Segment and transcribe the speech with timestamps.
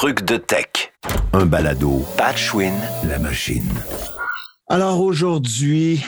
[0.00, 0.94] trucs de tech.
[1.34, 2.02] Un balado.
[2.16, 2.72] Patchwin.
[3.06, 3.68] La machine.
[4.66, 6.02] Alors aujourd'hui,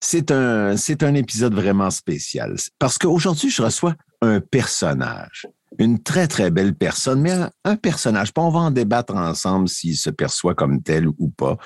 [0.00, 2.56] c'est un, c'est un épisode vraiment spécial.
[2.78, 5.46] Parce qu'aujourd'hui, je reçois un personnage.
[5.78, 8.32] Une très, très belle personne, mais un, un personnage.
[8.32, 11.58] Puis on va en débattre ensemble s'il se perçoit comme tel ou pas.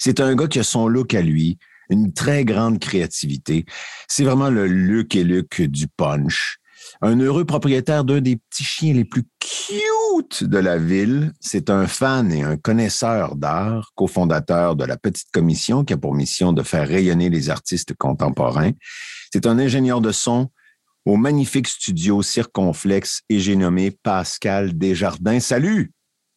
[0.00, 1.56] C'est un gars qui a son look à lui,
[1.88, 3.64] une très grande créativité.
[4.08, 6.58] C'est vraiment le Luc et Luc du punch.
[7.02, 11.32] Un heureux propriétaire d'un des petits chiens les plus cute de la ville.
[11.40, 16.14] C'est un fan et un connaisseur d'art, cofondateur de la Petite Commission qui a pour
[16.14, 18.72] mission de faire rayonner les artistes contemporains.
[19.32, 20.48] C'est un ingénieur de son
[21.04, 25.40] au magnifique studio Circonflexe et j'ai nommé Pascal Desjardins.
[25.40, 25.92] Salut!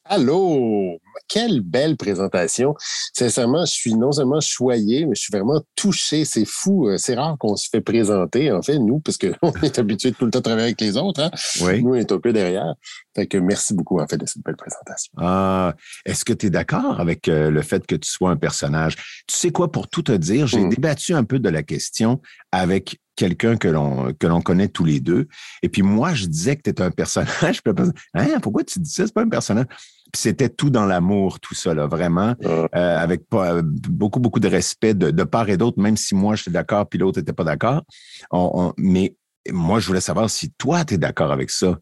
[0.05, 0.99] Allô!
[1.27, 2.75] Quelle belle présentation.
[3.13, 6.25] Sincèrement, je suis non seulement choyé, mais je suis vraiment touché.
[6.25, 6.87] C'est fou.
[6.87, 10.15] Euh, c'est rare qu'on se fait présenter, en fait, nous, parce qu'on est habitué de
[10.15, 11.21] tout le temps travailler avec les autres.
[11.21, 11.31] Hein?
[11.61, 11.83] Oui.
[11.83, 12.73] Nous, on est un peu derrière.
[13.15, 15.11] Fait que merci beaucoup, en fait, de cette belle présentation.
[15.17, 18.95] Ah, est-ce que tu es d'accord avec euh, le fait que tu sois un personnage?
[19.27, 20.69] Tu sais quoi, pour tout te dire, j'ai Mm.
[20.69, 22.21] débattu un peu de la question
[22.51, 25.27] avec quelqu'un que l'on que l'on connaît tous les deux.
[25.61, 27.61] Et puis moi, je disais que tu étais un personnage.
[28.13, 29.05] Hein, pourquoi tu dis ça?
[29.05, 29.65] C'est pas un personnage.
[30.11, 34.39] Puis c'était tout dans l'amour, tout ça, là, vraiment, euh, avec pas, euh, beaucoup, beaucoup
[34.39, 37.33] de respect de, de part et d'autre, même si moi, j'étais d'accord puis l'autre n'était
[37.33, 37.83] pas d'accord.
[38.31, 39.15] On- on- mais
[39.51, 41.77] moi, je voulais savoir si toi, tu es d'accord avec ça,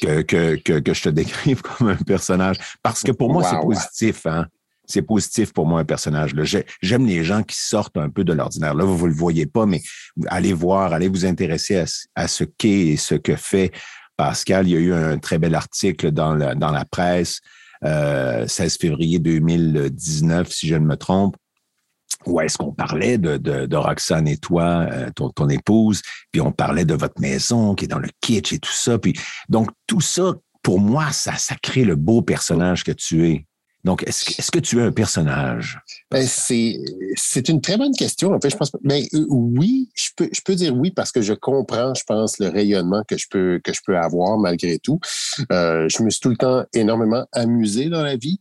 [0.00, 2.56] que, que, que, que je te décrive comme un personnage.
[2.82, 4.46] Parce que pour moi, c'est positif, hein.
[4.84, 6.34] C'est positif pour moi, un personnage.
[6.82, 8.74] J'aime les gens qui sortent un peu de l'ordinaire.
[8.74, 9.80] Là, vous, vous le voyez pas, mais
[10.26, 13.70] allez voir, allez vous intéresser à, ce- à ce qu'est et ce que fait
[14.16, 14.66] Pascal.
[14.66, 17.40] Il y a eu un très bel article dans la, dans la presse,
[17.84, 21.36] euh, 16 février 2019, si je ne me trompe,
[22.26, 26.84] où est-ce qu'on parlait de, Roxane et toi, euh, ton, ton épouse, puis on parlait
[26.84, 28.98] de votre maison qui est dans le kitsch et tout ça.
[28.98, 29.14] Puis,
[29.48, 33.46] donc, tout ça, pour moi, ça, ça crée le beau personnage que tu es.
[33.84, 35.80] Donc, est-ce que, tu es un personnage?
[36.10, 36.78] Ben, c'est,
[37.48, 38.32] une très bonne question.
[38.32, 41.20] En fait, je pense, ben, euh, oui, je peux, je peux dire oui parce que
[41.20, 45.00] je comprends, je pense, le rayonnement que je peux, que je peux avoir malgré tout.
[45.50, 48.38] Euh, je me suis tout le temps énormément amusé dans la vie.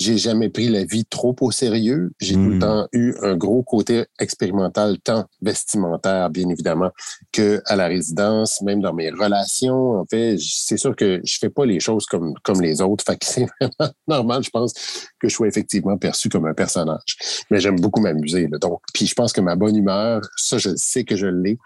[0.00, 2.10] J'ai jamais pris la vie trop au sérieux.
[2.20, 6.90] J'ai tout le temps eu un gros côté expérimental, tant vestimentaire, bien évidemment,
[7.32, 10.00] que à la résidence, même dans mes relations.
[10.00, 13.04] En fait, c'est sûr que je fais pas les choses comme, comme les autres.
[13.04, 14.72] Fait que c'est vraiment normal, je pense,
[15.20, 17.16] que je sois effectivement perçu comme un personnage.
[17.50, 18.48] Mais j'aime beaucoup m'amuser.
[18.50, 18.58] là.
[18.58, 21.58] Donc, puis je pense que ma bonne humeur, ça, je sais que je l'ai,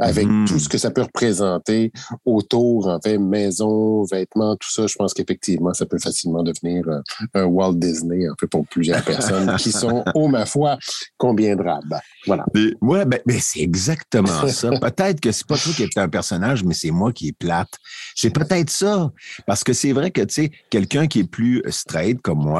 [0.00, 0.46] avec Mhm.
[0.46, 1.92] tout ce que ça peut représenter
[2.24, 4.86] autour, en fait, maison, vêtements, tout ça.
[4.86, 7.00] Je pense qu'effectivement, ça peut facilement devenir euh,
[7.34, 10.78] un Walt Disney, en fait, pour plusieurs personnes qui sont, oh ma foi,
[11.20, 12.02] rabats.
[12.26, 12.44] Voilà.
[12.80, 14.70] Ouais, ben, ben, c'est exactement ça.
[14.80, 17.68] Peut-être que c'est pas toi qui es un personnage, mais c'est moi qui est plate.
[18.14, 19.10] C'est peut-être ça.
[19.46, 22.55] Parce que c'est vrai que, tu sais, quelqu'un qui est plus straight comme moi,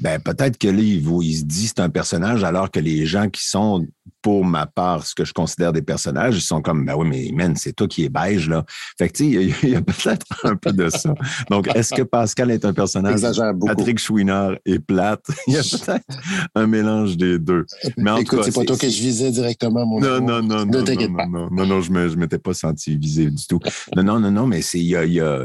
[0.00, 3.28] ben, peut-être que là, il, il se dit c'est un personnage, alors que les gens
[3.28, 3.86] qui sont,
[4.22, 7.30] pour ma part, ce que je considère des personnages, ils sont comme, ben oui, mais
[7.34, 8.64] man, c'est toi qui es beige, là.
[8.98, 11.14] Fait que, tu sais, il y a- peut-être un peu de ça.
[11.50, 13.20] Donc, est-ce que Pascal est un personnage?
[13.66, 15.24] Patrick Chouinard est plate?
[15.46, 16.04] Il y a peut-être
[16.54, 17.64] un mélange des deux.
[17.96, 20.82] Mais en Écoute, c'est pas toi que je visais directement, mon non, non, non, non,
[20.82, 23.60] non, non, non, non, je ne m'étais pas senti visé du tout.
[23.96, 25.44] Non, non, non, non, mais c'est il y a, il y, a,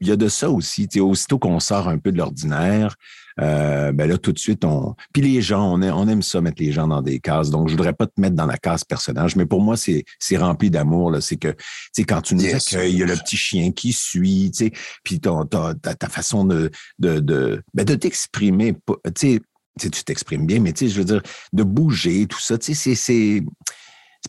[0.00, 0.88] il y a de ça aussi.
[0.88, 2.96] Tu sais, aussitôt qu'on sort un peu de l'ordinaire,
[3.40, 4.94] euh, ben là, tout de suite, on.
[5.12, 7.50] Puis les gens, on, aime- on aime ça, mettre les gens dans des cases.
[7.50, 10.36] Donc, je voudrais pas te mettre dans la case personnage, mais pour moi, c'est c'est
[10.38, 11.10] rempli d'amour.
[11.10, 11.20] là.
[11.20, 11.56] C'est que, tu
[11.92, 12.72] sais, quand tu nous Yes.
[12.72, 14.72] accueilles, il y a le petit chien qui suit, tu sais,
[15.04, 19.40] puis ton, ta, ta, ta façon de, de, de, ben, de t'exprimer, pas- tu sais,
[19.78, 21.20] tu sais, tu t'exprimes bien, mais tu sais, je veux dire,
[21.52, 23.42] de bouger, tout ça, tu sais, c'est- c'est.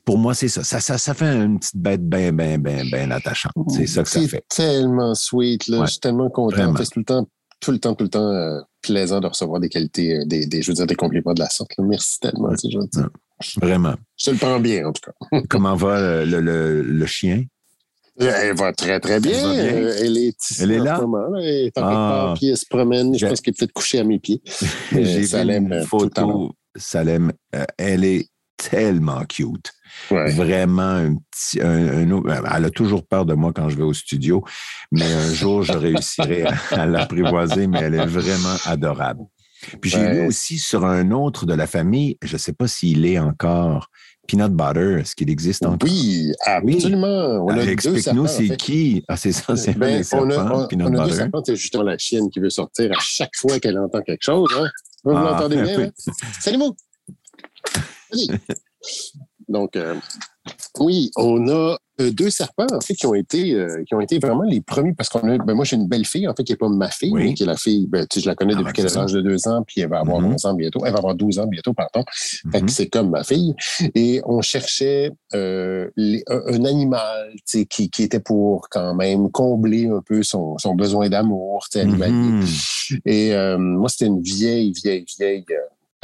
[0.06, 0.64] Pour moi, c'est ça.
[0.64, 0.98] Ça, ça.
[0.98, 3.54] ça fait une petite bête bien, bien, bien, bien attachante.
[3.70, 4.44] C'est ça que ça C'est fait.
[4.50, 5.68] tellement sweet.
[5.68, 5.80] Là.
[5.80, 5.86] Ouais.
[5.88, 6.74] Je suis tellement content.
[6.78, 7.28] C'est tout le temps,
[7.60, 10.62] tout le temps, tout le temps euh, plaisant de recevoir des qualités, euh, des, des,
[10.62, 11.72] je veux dire, des compliments de la sorte.
[11.78, 11.84] là.
[11.88, 13.00] Merci tellement, c'est gentil.
[13.62, 13.96] Vraiment.
[14.18, 15.40] Je le prends bien, en tout cas.
[15.50, 17.44] Comment va le, le, le- chien?
[18.20, 19.54] Elle va très, très bien.
[19.54, 19.84] Elle bien?
[19.84, 21.00] Euh, Elle est ici Elle est là?
[21.02, 21.30] moment.
[21.30, 21.40] là.
[21.42, 22.34] Elle est en Ah.
[22.36, 23.16] puis elle se promène.
[23.16, 24.42] Je pense qu'elle est peut-être couchée à mes pieds.
[24.92, 26.52] J'ai vu une photo.
[26.76, 27.32] Salem,
[27.78, 29.72] elle est tellement cute.
[30.12, 30.32] Ouais.
[30.32, 31.62] Vraiment un petit.
[31.62, 32.08] Un,
[32.56, 34.44] elle a toujours peur de moi quand je vais au studio,
[34.92, 39.22] mais un jour, je réussirai à, à l'apprivoiser, mais elle est vraiment adorable.
[39.82, 40.14] Puis j'ai Ouais.
[40.22, 43.90] lu aussi sur un autre de la famille, je ne sais pas s'il est encore
[44.28, 45.90] Peanut Butter, est-ce qu'il existe encore?
[45.90, 47.48] Oui, absolument.
[47.50, 48.58] Ah, Explique-nous, en c'est fait.
[48.58, 49.04] qui?
[49.08, 51.16] Ah, c'est ça, c'est Ben, on a, on, Peanut on a deux Butter.
[51.16, 51.42] serpents.
[51.46, 54.50] C'est justement la chienne qui veut sortir à chaque fois qu'elle entend quelque chose.
[54.60, 54.68] Hein?
[55.04, 55.78] Vous Ah, l'entendez bien?
[55.78, 55.84] oui.
[55.86, 56.12] hein?
[56.40, 56.60] Salut.
[59.48, 59.96] Donc, euh,
[60.80, 64.20] Oui, on a euh, deux serpents, en fait, qui ont été, euh, qui ont été
[64.20, 66.54] vraiment les premiers, parce qu'on a, ben moi, j'ai une belle fille, en fait, qui
[66.54, 68.54] n'est pas ma fille, mais qui est la fille, ben, tu sais, je la connais
[68.56, 70.48] ah, depuis qu'elle a l'âge de deux ans, puis elle va avoir 11 mm-hmm.
[70.48, 72.04] ans bientôt, elle va avoir 12 ans bientôt, pardon.
[72.52, 72.70] Fait que mm-hmm.
[72.70, 73.56] c'est comme ma fille.
[73.96, 75.90] Et on cherchait euh,
[76.28, 80.76] un, animal, tu sais, qui, qui était pour quand même combler un peu son, son
[80.76, 82.44] besoin d'amour, tu sais, animalier.
[82.44, 83.00] Mm-hmm.
[83.06, 85.46] Et moi, c'était une vieille, vieille, vieille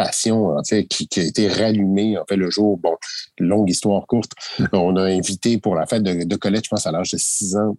[0.04, 2.96] passion, en fait, qui, a été rallumée, en fait, le jour, bon,
[3.40, 4.32] longue histoire courte,
[4.74, 7.78] on a invité pour la fête de, Colette, je pense à l'âge de 6 ans,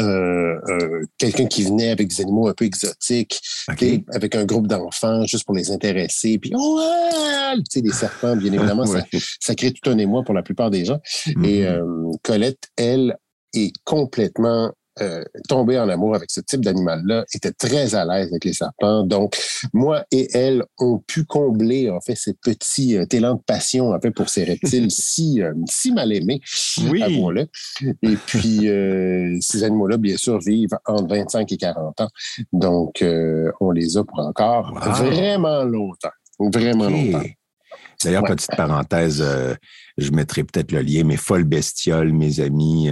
[0.00, 5.24] euh, euh, quelqu'un qui venait avec des animaux un peu exotiques, avec un groupe d'enfants
[5.26, 6.38] juste pour les intéresser.
[6.38, 6.80] Puis, oh,
[7.56, 8.84] tu sais, des serpents, bien évidemment,
[9.40, 11.00] ça, crée tout un émoi pour la plupart des gens.
[11.26, 11.66] Et mm-hmm.
[11.66, 13.16] euh, Colette, elle,
[13.52, 18.44] est complètement euh, tombé en amour avec ce type d'animal-là, était très à l'aise avec
[18.44, 19.04] les serpents.
[19.04, 19.38] Donc,
[19.72, 24.00] moi et elle ont pu combler, en fait, ces petits euh, élans de passion, en
[24.00, 26.40] fait, pour ces reptiles si, euh, si mal aimés,
[26.90, 27.02] oui.
[27.02, 27.46] avouons-le.
[28.02, 28.68] Et puis,
[29.40, 32.08] ces animaux-là, bien sûr, vivent entre 25 et 40 ans.
[32.52, 33.04] Donc,
[33.60, 36.10] on les a pour encore vraiment longtemps.
[36.38, 37.22] Vraiment longtemps.
[38.04, 39.24] D'ailleurs, petite parenthèse,
[39.98, 42.90] je mettrai peut-être le lien, mais Folle Bestiole, mes amis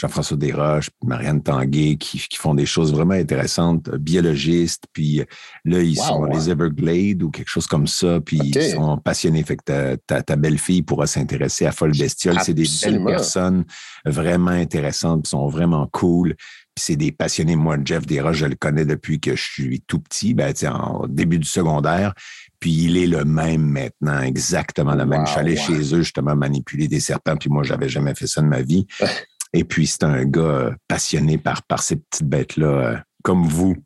[0.00, 5.24] Jean-François Desroches, Marianne Tanguay, qui, font des choses vraiment intéressantes, euh, biologistes, puis euh,
[5.66, 9.42] là, ils sont les Everglades ou quelque chose comme ça, puis ils sont passionnés.
[9.42, 12.38] Fait que ta, belle-fille pourra s'intéresser à Folle Bestiole.
[12.42, 13.64] C'est des belles personnes
[14.06, 16.34] vraiment intéressantes, sont vraiment cool.
[16.74, 17.56] Puis c'est des passionnés.
[17.56, 21.38] Moi, Jeff Desroches, je le connais depuis que je suis tout petit, ben, en début
[21.38, 22.14] du secondaire.
[22.60, 25.26] Puis il est le même maintenant, exactement le même.
[25.26, 28.42] je suis allé chez eux justement manipuler des serpents, puis moi, j'avais jamais fait ça
[28.42, 28.86] de ma vie.
[29.52, 33.76] Et puis, c'est un gars euh, passionné par, par ces petites bêtes-là, euh, comme vous.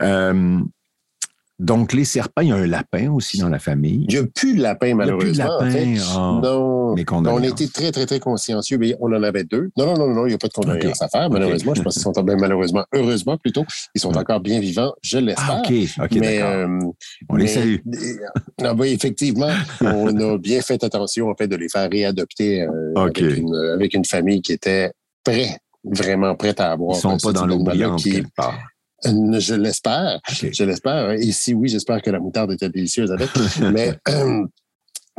[0.00, 0.60] Euh,
[1.62, 4.04] donc, les serpents, il y a un lapin aussi dans la famille.
[4.08, 5.30] Il n'y a plus de lapin, malheureusement.
[5.30, 6.18] Il n'y a plus de lapin.
[6.18, 7.06] En fait.
[7.14, 7.34] Oh, non.
[7.34, 9.70] On était très, très, très consciencieux, mais on en avait deux.
[9.76, 11.74] Non, non, non, non, il n'y a pas de condoléances à faire, malheureusement.
[11.74, 13.64] Je pense qu'ils sont malheureusement, heureusement plutôt,
[13.94, 15.62] ils sont encore bien vivants, je l'espère.
[15.62, 15.72] Ah, OK,
[16.02, 16.42] OK, mais,
[17.28, 17.76] on les salue.
[18.60, 19.50] Non, oui, effectivement,
[19.80, 23.94] on a bien fait attention, en fait, de les faire réadopter euh, avec, une, avec
[23.94, 24.90] une famille qui était
[25.22, 26.96] prête vraiment prête à avoir.
[26.96, 28.58] Ils sont pas dans l'oubliant quelque part.
[29.06, 30.20] Euh, je l'espère.
[30.28, 31.10] Je l'espère.
[31.12, 33.28] Et si oui, j'espère que la moutarde était délicieuse avec.
[33.72, 34.44] mais euh,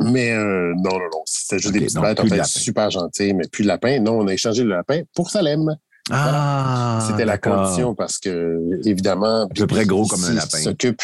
[0.00, 1.22] mais euh, non, non, non.
[1.26, 2.20] C'était juste des petites bêtes.
[2.20, 4.00] En fait, super gentil, mais plus de lapin.
[4.00, 5.76] Non, on a échangé le lapin pour Salem.
[6.10, 9.44] Ah, C'était la condition parce que, évidemment.
[9.44, 10.58] À peu près gros comme un lapin.
[10.58, 11.00] s'occupe.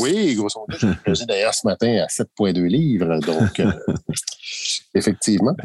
[0.00, 0.94] oui, grosso modo.
[1.08, 3.18] J'ai d'ailleurs ce matin à 7,2 livres.
[3.18, 3.60] Donc,
[4.94, 5.56] effectivement.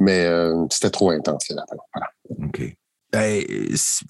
[0.00, 0.26] Mais
[0.70, 1.76] c'était trop intense, les lapins.
[1.92, 2.08] Voilà.
[2.48, 2.74] OK.
[3.14, 3.44] Ben,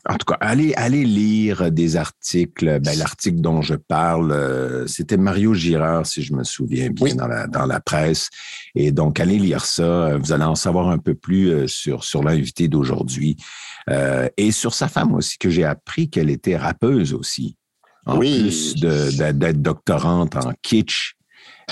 [0.08, 2.80] en tout cas, allez, allez lire des articles.
[2.80, 7.26] Ben, L'article dont je parle, euh, c'était Mario Girard, si je me souviens bien, dans,
[7.26, 8.30] la, dans la presse.
[8.74, 10.16] Et donc, allez lire ça.
[10.16, 13.36] Vous allez en savoir un peu plus euh, sur, sur l'invité d'aujourd'hui
[13.90, 17.56] euh, et sur sa femme aussi, que j'ai appris qu'elle était rappeuse aussi.
[18.06, 21.14] En plus d'être doctorante en kitsch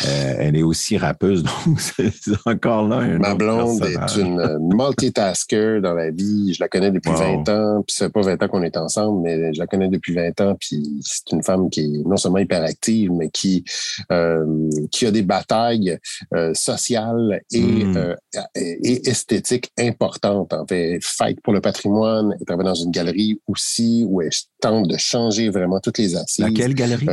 [0.05, 2.12] euh, elle est aussi rappeuse, donc c'est
[2.47, 6.55] encore là Ma blonde est une multitasker dans la vie.
[6.55, 9.53] Je la connais depuis 20 ans, puis c'est pas 20 ans qu'on est ensemble, mais
[9.53, 13.11] je la connais depuis 20 ans, puis c'est une femme qui est non seulement hyperactive,
[13.12, 13.65] mais qui,
[14.11, 15.99] euh, qui a des batailles
[16.35, 18.15] euh, sociales et, hmm.
[18.55, 20.53] et, esthétiques importantes.
[20.53, 24.31] En fait, fight pour le patrimoine, elle travaille dans une galerie aussi où elle
[24.61, 26.45] tente de changer vraiment toutes les assises.
[26.45, 27.07] Laquelle galerie?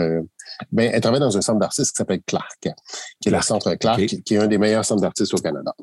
[0.72, 2.70] Ben, elle travaille dans un centre d'artistes qui s'appelle Clark,
[3.22, 5.74] qui est le centre Clark, qui est un des meilleurs centres d'artistes au Canada.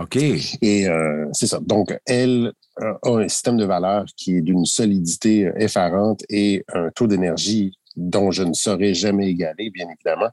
[0.00, 0.16] OK.
[0.16, 1.58] Et euh, c'est ça.
[1.60, 6.90] Donc, elle euh, a un système de valeurs qui est d'une solidité effarante et un
[6.94, 10.30] taux d'énergie dont je ne saurais jamais égaler, bien évidemment.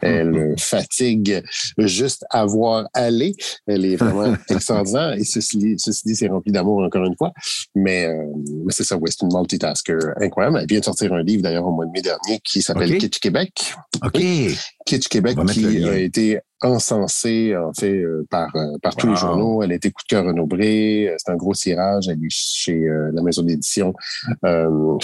[0.00, 1.42] Elle fatigue
[1.78, 3.34] juste à voir aller.
[3.66, 5.14] Elle est vraiment extraordinaire.
[5.14, 5.76] Et ceci, dit,
[6.14, 7.32] c'est rempli d'amour encore une fois.
[7.74, 8.24] Mais, euh,
[8.68, 10.58] c'est ça, ouais, c'est une multitasker incroyable.
[10.60, 13.18] Elle vient de sortir un livre d'ailleurs au mois de mai dernier qui s'appelle Kitsch
[13.18, 13.74] Québec.
[14.02, 14.20] OK.
[14.86, 19.62] Kitsch Québec qui a été encensée, en fait, euh, par, euh, par tous les journaux.
[19.62, 21.08] Elle a été coup de cœur renombrée.
[21.08, 22.08] Euh, c'est un gros tirage.
[22.08, 22.80] Elle est chez
[23.12, 23.94] la maison d'édition
[24.44, 24.98] euh,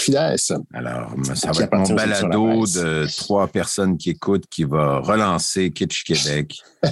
[0.73, 6.03] Alors, ça va être mon balado de trois personnes qui écoutent qui va relancer Kitsch
[6.03, 6.57] Québec.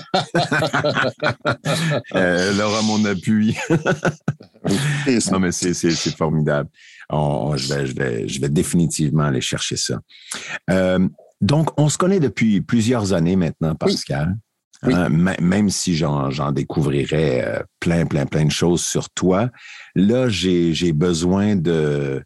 [2.12, 3.56] elle aura mon appui.
[5.32, 5.74] non, mais c'est
[6.16, 6.70] formidable.
[7.12, 10.00] je, vais, je, vais, je vais définitivement aller chercher ça.
[11.42, 14.36] donc, on se connaît depuis plusieurs années maintenant, Pascal.
[14.84, 19.50] Hein, même si j'en découvrirais euh, plein, plein, plein de choses sur toi,
[19.96, 22.24] là, j'ai besoin de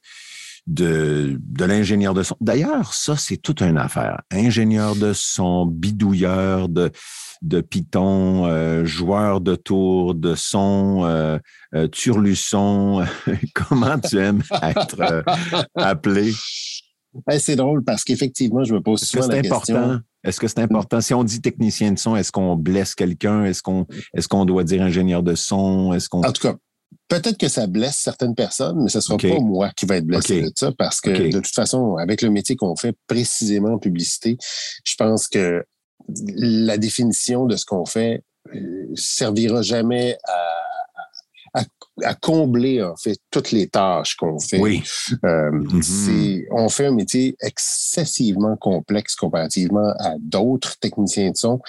[1.60, 2.36] l'ingénieur de son.
[2.42, 4.22] D'ailleurs, ça, c'est toute une affaire.
[4.32, 6.92] Ingénieur de son, bidouilleur de,
[7.42, 11.40] de Python, euh, joueur de tour, de son, euh,
[11.92, 13.06] turluson.
[13.54, 15.22] Comment tu aimes être euh,
[17.18, 17.40] appelé?
[17.40, 20.02] c'est drôle parce qu'effectivement, je me pose souvent la question.
[20.24, 21.00] Est-ce que c'est important?
[21.02, 23.46] Si on dit technicien de son, est-ce qu'on blesse quelqu'un?
[23.46, 23.88] Est-ce qu'on
[24.30, 25.94] qu'on doit dire ingénieur de son?
[25.94, 26.22] Est-ce qu'on.
[26.24, 26.56] En tout cas,
[27.08, 30.06] peut-être que ça blesse certaines personnes, mais ce ne sera pas moi qui va être
[30.06, 33.80] blessé de ça parce que de toute façon, avec le métier qu'on fait précisément en
[33.80, 34.38] publicité,
[34.84, 35.64] je pense que
[36.08, 38.24] la définition de ce qu'on fait
[38.56, 40.60] euh, servira jamais à,
[41.54, 44.60] à, combler en fait toutes les tâches qu'on fait.
[44.60, 44.82] Oui.
[45.26, 46.46] Euh, mm-hmm.
[46.52, 51.60] on fait un métier excessivement complexe comparativement à d'autres techniciens de son.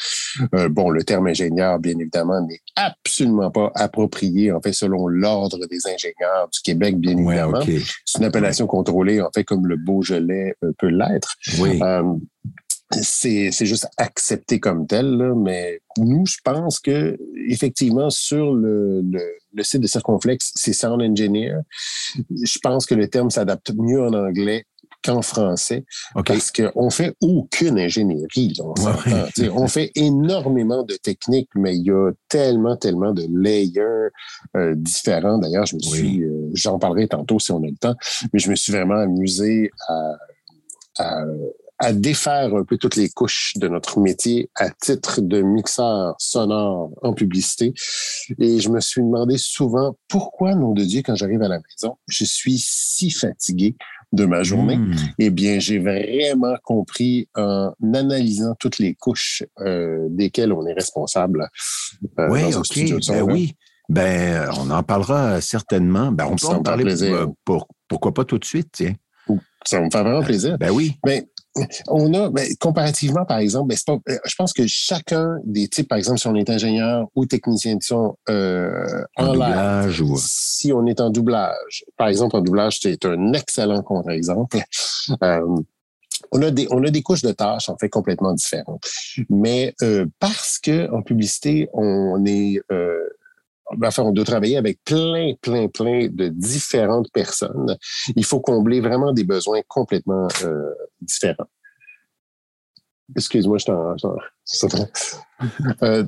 [0.55, 5.67] Euh, bon, le terme ingénieur, bien évidemment, n'est absolument pas approprié en fait selon l'ordre
[5.67, 7.63] des ingénieurs du Québec, bien évidemment.
[8.05, 11.37] C'est une appellation contrôlée en fait comme le Beaujolais peut l'être.
[11.59, 11.81] Oui
[12.91, 17.17] c'est juste accepté comme tel, là, mais nous, je pense que
[17.49, 19.21] effectivement sur le, le,
[19.55, 21.59] le site de Circonflex, c'est Sound Engineer.
[22.31, 24.65] Je pense que le terme s'adapte mieux en anglais
[25.03, 25.85] qu'en français
[26.27, 28.55] parce qu'on fait aucune ingénierie.
[28.61, 28.75] on,
[29.55, 34.11] on, fait énormément de techniques, mais il y a tellement, tellement de layers
[34.57, 35.39] euh, différents.
[35.39, 37.95] D'ailleurs, je me suis, euh, j'en parlerai tantôt si on a le temps,
[38.33, 40.17] mais je me suis vraiment amusé à,
[40.99, 41.25] à
[41.81, 46.91] à défaire un peu toutes les couches de notre métier à titre de mixeur sonore
[47.03, 47.73] en publicité.
[48.39, 51.97] Et je me suis demandé souvent pourquoi, nom de Dieu, quand j'arrive à la maison,
[52.07, 53.77] je suis si fatigué
[54.13, 54.77] de ma journée?
[54.77, 54.95] Hmm.
[55.19, 61.49] Eh bien, j'ai vraiment compris en analysant toutes les couches euh, desquelles on est responsable.
[62.19, 63.09] Euh, oui, OK.
[63.09, 63.55] Ben oui.
[63.89, 66.13] Ben, on en parlera certainement.
[66.13, 66.95] Ben, on peut en parler
[67.45, 68.95] pour, pourquoi pas tout de suite, tiens.
[69.65, 70.57] Ça me fait vraiment plaisir.
[70.59, 70.97] Ben oui.
[71.05, 71.27] Mais
[71.89, 75.89] on a, ben, comparativement, par exemple, ben, pas, euh, je pense que chacun des types,
[75.89, 80.17] par exemple, si on est ingénieur ou technicien de son euh, en, doublage ou...
[80.17, 84.59] si on est en doublage, par exemple, en doublage, c'est un excellent contre-exemple.
[85.23, 85.41] Euh,
[86.33, 88.85] on a des on a des couches de tâches en fait complètement différentes,
[89.29, 93.01] mais euh, parce que en publicité on est euh,
[93.85, 97.77] enfin, on doit travailler avec plein, plein, plein de différentes personnes.
[98.17, 101.49] Il faut combler vraiment des besoins complètement euh, différents.
[103.17, 103.97] Excuse-moi, je t'en...
[105.83, 106.05] Euh,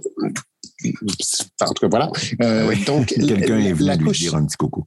[1.61, 2.11] en tout cas, voilà.
[2.42, 2.85] Euh, oui.
[2.85, 4.85] Donc, Quelqu'un est venu lui dire un petit coucou.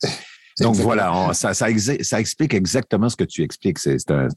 [0.59, 1.67] Donc voilà, ça, ça,
[2.01, 3.79] ça, explique exactement ce que tu expliques.
[3.79, 4.27] C'est un,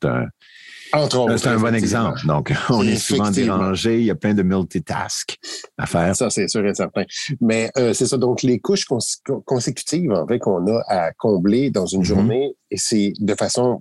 [0.93, 2.27] c'est un bon exemple.
[2.27, 3.99] Donc, on est souvent dérangé.
[3.99, 5.37] Il y a plein de multitask
[5.77, 6.15] à faire.
[6.17, 7.05] Ça, c'est sûr et certain.
[7.41, 8.17] Mais euh, c'est ça.
[8.17, 8.87] Donc, les couches
[9.45, 12.05] consécutives, en fait, qu'on a à combler dans une mm-hmm.
[12.05, 13.81] journée, et c'est de façon...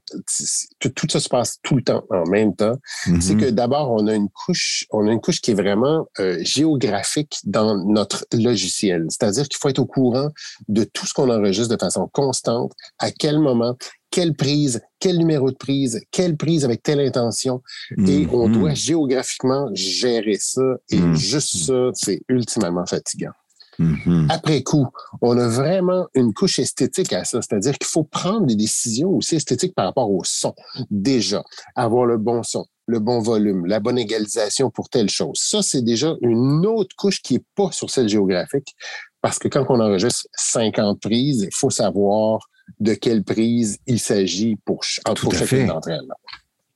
[0.80, 2.78] Tout, ça se passe tout le temps, en même temps.
[3.06, 3.22] Mm-hmm.
[3.22, 6.38] C'est que d'abord, on a une couche on a une couche qui est vraiment euh,
[6.42, 9.06] géographique dans notre logiciel.
[9.10, 10.30] C'est-à-dire qu'il faut être au courant
[10.68, 13.76] de tout ce qu'on enregistre de façon constante, à quel moment,
[14.12, 17.62] quelle prise, quel numéro de prise, quelle prise avec telle intention.
[18.08, 18.52] Et on mm-hmm.
[18.54, 20.62] doit géographiquement gérer ça.
[20.90, 21.16] Et mm-hmm.
[21.16, 23.32] juste ça, c'est ultimement fatigant.
[23.80, 24.28] Mm-hmm.
[24.30, 24.88] Après coup,
[25.22, 29.36] on a vraiment une couche esthétique à ça, c'est-à-dire qu'il faut prendre des décisions aussi
[29.36, 30.56] esthétiques par rapport au son.
[30.90, 31.44] Déjà,
[31.76, 35.38] avoir le bon son, le bon volume, la bonne égalisation pour telle chose.
[35.40, 38.76] Ça, c'est déjà une autre couche qui est pas sur celle géographique,
[39.22, 42.48] parce que quand on enregistre 50 prises, il faut savoir
[42.80, 44.84] de quelle prise il s'agit pour,
[45.16, 46.08] pour chacune d'entre elles.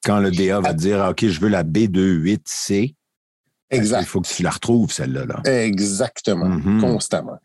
[0.04, 2.96] Quand le DA va dire, OK, je veux la B28C,
[3.72, 4.02] Exact.
[4.02, 5.42] Il faut que tu la retrouves, celle-là.
[5.46, 6.82] Exactement, mm-hmm.
[6.82, 7.40] constamment.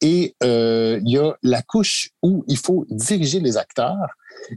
[0.00, 4.08] Et euh, il y a la couche où il faut diriger les acteurs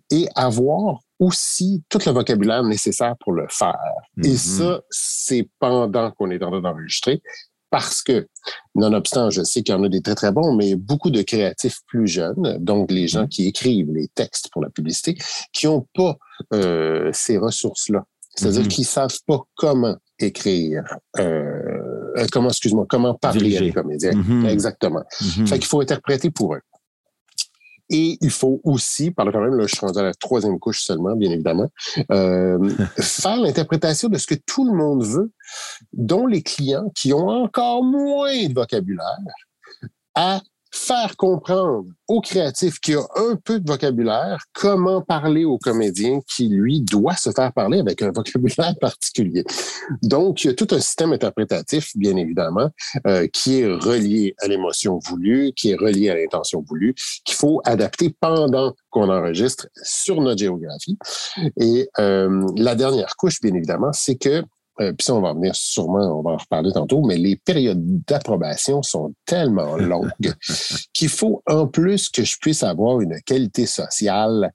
[0.09, 3.75] et avoir aussi tout le vocabulaire nécessaire pour le faire.
[4.23, 4.37] Et mm-hmm.
[4.37, 7.21] ça, c'est pendant qu'on est en train d'enregistrer
[7.69, 8.27] parce que,
[8.75, 11.79] nonobstant, je sais qu'il y en a des très, très bons, mais beaucoup de créatifs
[11.87, 13.29] plus jeunes, donc les gens mm-hmm.
[13.29, 15.17] qui écrivent les textes pour la publicité,
[15.53, 16.17] qui n'ont pas
[16.53, 18.03] euh, ces ressources-là.
[18.35, 18.67] C'est-à-dire mm-hmm.
[18.67, 20.83] qu'ils savent pas comment écrire,
[21.17, 21.23] euh,
[22.17, 24.11] euh comment, excuse-moi, comment parler à des comédiens.
[24.11, 24.47] Mm-hmm.
[24.47, 25.03] Exactement.
[25.45, 26.61] Fait qu'il faut interpréter pour eux.
[27.89, 30.59] Et il faut aussi, par le quand même, là, je suis rendu à la troisième
[30.59, 31.69] couche seulement, bien évidemment,
[32.11, 32.69] euh,
[32.99, 35.31] faire l'interprétation de ce que tout le monde veut,
[35.93, 39.17] dont les clients qui ont encore moins de vocabulaire,
[40.13, 40.41] à
[40.71, 46.49] faire comprendre au créatif qui a un peu de vocabulaire comment parler au comédien qui,
[46.49, 49.43] lui, doit se faire parler avec un vocabulaire particulier.
[50.01, 52.69] Donc, il y a tout un système interprétatif, bien évidemment,
[53.07, 56.95] euh, qui est relié à l'émotion voulue, qui est relié à l'intention voulue,
[57.25, 60.97] qu'il faut adapter pendant qu'on enregistre sur notre géographie.
[61.59, 64.43] Et euh, la dernière couche, bien évidemment, c'est que
[64.79, 67.83] euh, puis ça, on va revenir sûrement, on va en reparler tantôt, mais les périodes
[68.07, 70.33] d'approbation sont tellement longues
[70.93, 74.51] qu'il faut en plus que je puisse avoir une qualité sociale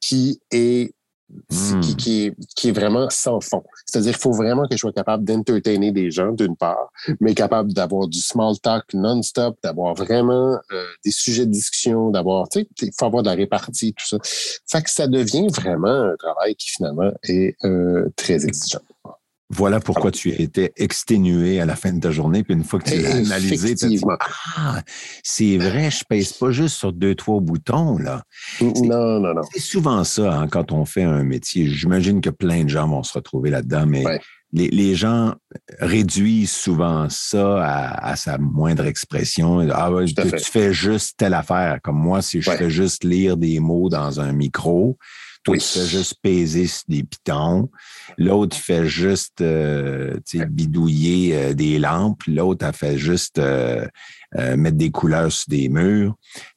[0.00, 0.94] qui est
[1.50, 1.80] hmm.
[1.80, 3.62] qui, est, qui est vraiment sans fond.
[3.84, 7.74] C'est-à-dire qu'il faut vraiment que je sois capable d'entertainer des gens, d'une part, mais capable
[7.74, 12.68] d'avoir du small talk non-stop, d'avoir vraiment euh, des sujets de discussion, d'avoir, tu sais,
[12.82, 14.16] il faut avoir de la répartie, tout ça.
[14.70, 18.80] Fait que ça devient vraiment un travail qui finalement est euh, très exigeant.
[19.50, 22.42] Voilà pourquoi tu étais exténué à la fin de ta journée.
[22.42, 24.00] Puis une fois que tu l'as analysé, tu dit,
[24.56, 24.82] ah,
[25.22, 28.22] c'est vrai, je pèse pas juste sur deux, trois boutons, là.
[28.60, 29.42] Non, non, non.
[29.52, 31.66] C'est souvent ça, hein, quand on fait un métier.
[31.66, 34.04] J'imagine que plein de gens vont se retrouver là-dedans, mais
[34.52, 35.34] les, gens
[35.78, 39.66] réduisent souvent ça à, sa moindre expression.
[39.72, 41.78] Ah ouais, tu, fais juste telle affaire.
[41.82, 44.98] Comme moi, si je fais juste lire des mots dans un micro,
[45.44, 47.70] toi, tu fais juste peser des pitons.
[48.16, 50.18] L'autre fait juste euh,
[50.48, 52.22] bidouiller euh, des lampes.
[52.26, 53.86] L'autre a fait juste euh,
[54.34, 56.14] mettre des couleurs sur des murs.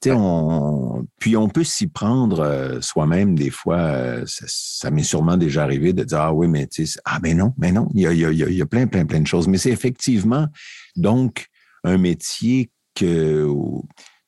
[0.08, 4.26] On, puis on peut s'y prendre soi-même des fois.
[4.26, 6.68] ça, m'est sûrement déjà arrivé de dire Ah oui, mais
[7.06, 9.22] ah ben non, mais non, il y a, y, a, y a plein, plein, plein
[9.22, 9.48] de choses.
[9.48, 10.48] Mais c'est effectivement
[10.96, 11.48] donc
[11.84, 13.48] un métier que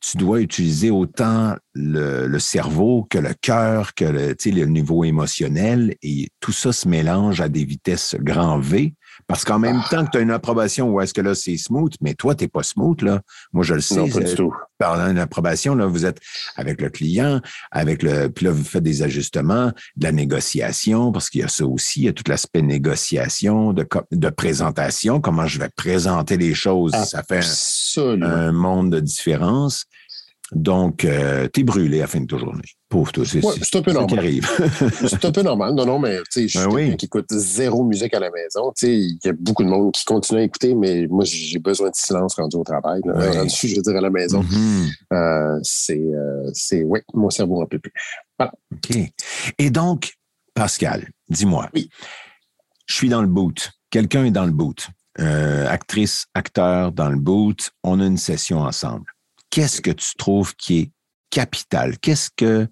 [0.03, 6.27] tu dois utiliser autant le, cerveau que le cœur, que le, le niveau émotionnel, et
[6.41, 8.95] tout ça se mélange à des vitesses grand V.
[9.27, 9.89] Parce qu'en même ah.
[9.89, 12.43] temps que tu as une approbation où est-ce que là, c'est smooth, mais toi, tu
[12.43, 13.21] n'es pas smooth, là.
[13.51, 13.95] Moi, je le sais.
[13.95, 14.53] Non, pas du tout.
[14.77, 16.19] Par une approbation, là, vous êtes
[16.55, 17.41] avec le client,
[17.71, 18.27] avec le.
[18.29, 22.01] Puis là, vous faites des ajustements, de la négociation, parce qu'il y a ça aussi,
[22.01, 26.93] il y a tout l'aspect négociation, de, de présentation, comment je vais présenter les choses.
[27.05, 27.41] Ça fait
[27.97, 29.85] un monde de différence.
[30.51, 32.61] Donc, euh, tu es brûlé à la fin de ta journée.
[32.93, 33.25] Pauvre toi.
[33.25, 34.23] C'est un peu normal.
[35.07, 35.73] c'est un peu normal.
[35.73, 38.29] Non, non, mais tu sais, je suis ben quelqu'un qui écoute zéro musique à la
[38.29, 38.71] maison.
[38.77, 41.57] Tu sais, il y a beaucoup de monde qui continue à écouter, mais moi, j'ai
[41.57, 43.01] besoin de silence rendu au travail.
[43.03, 44.43] Rendu, je veux dire, à la maison.
[44.43, 44.91] Mm-hmm.
[45.11, 45.59] Euh,
[45.89, 47.93] euh, c'est, oui, mon cerveau n'en peut plus.
[48.37, 48.53] Voilà.
[48.71, 48.95] OK.
[49.57, 50.13] Et donc,
[50.53, 51.69] Pascal, dis-moi.
[51.73, 51.89] Oui.
[52.85, 53.71] Je suis dans le boot.
[53.89, 54.87] Quelqu'un est dans le boot.
[55.17, 57.71] actrice, acteur dans le boot.
[57.83, 59.05] On a une session ensemble
[59.53, 60.91] qu'est-ce que tu trouves qui est
[61.33, 61.97] capital?
[61.97, 62.67] Qu'est-ce que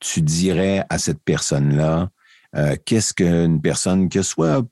[0.00, 2.10] tu dirais à cette personne-là?
[2.54, 4.62] Euh, qu'est-ce qu'une personne qui soit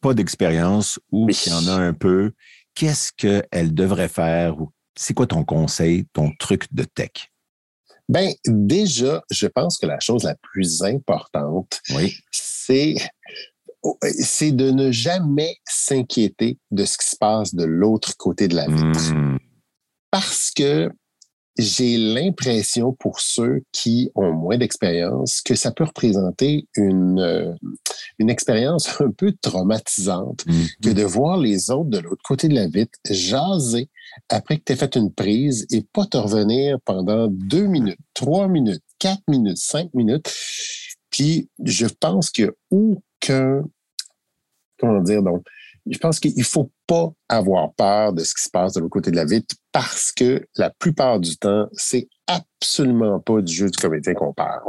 [0.00, 2.32] pas d'expérience ou qui en a un peu,
[2.74, 4.56] qu'est-ce qu'elle devrait faire?
[4.96, 7.30] C'est quoi ton conseil, ton truc de tech?
[8.08, 11.80] Ben, déjà, je pense que la chose la plus importante,
[12.32, 12.94] c'est
[14.18, 18.66] c'est de ne jamais s'inquiéter de ce qui se passe de l'autre côté de la
[18.66, 19.12] vitre.
[19.12, 19.38] Hmm
[20.10, 20.90] parce que
[21.58, 27.52] j'ai l'impression pour ceux qui ont moins d'expérience que ça peut représenter une, euh,
[28.18, 30.80] une expérience un peu traumatisante mm-hmm.
[30.82, 33.88] que de voir les autres de l'autre côté de la vitre jaser
[34.28, 38.48] après que tu aies fait une prise et pas te revenir pendant deux minutes, trois
[38.48, 40.32] minutes, quatre minutes, cinq minutes.
[41.10, 43.62] Puis je pense a aucun,
[44.78, 45.44] comment dire, donc,
[45.88, 49.10] je pense qu'il faut pas avoir peur de ce qui se passe de l'autre côté
[49.10, 53.78] de la vitre parce que la plupart du temps, c'est absolument pas du jeu du
[53.78, 54.62] comédien qu'on parle.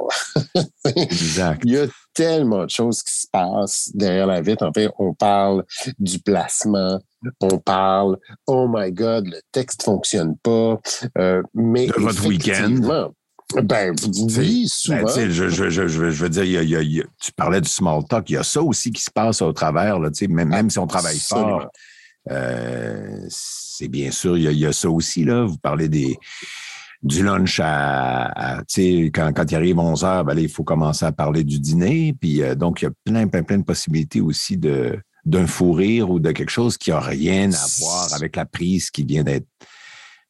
[0.96, 1.62] exact.
[1.66, 4.66] Il y a tellement de choses qui se passent derrière la vitre.
[4.66, 5.64] En fait, on parle
[5.98, 7.00] du placement,
[7.42, 10.80] on parle, oh my God, le texte fonctionne pas.
[11.18, 13.14] Euh, mais de votre week-end.
[13.56, 13.96] Ben,
[14.38, 15.04] oui, souvent.
[15.04, 18.44] Ben, je, je, je, je, veux dire, tu parlais du small talk, il y a
[18.44, 21.68] ça aussi qui se passe au travers, là, même, même si on travaille fort.
[22.30, 25.46] Euh, c'est bien sûr, il y, a, ça aussi, là.
[25.46, 26.18] Vous parlez des
[27.04, 31.06] du lunch à, tu sais, quand, quand il arrive 11 heures, ben il faut commencer
[31.06, 32.14] à parler du dîner.
[32.20, 35.74] Puis euh, donc, il y a plein, plein, plein de possibilités aussi de d'un fou
[35.74, 39.24] rire ou de quelque chose qui n'a rien à voir avec la prise qui vient
[39.24, 39.48] d'être.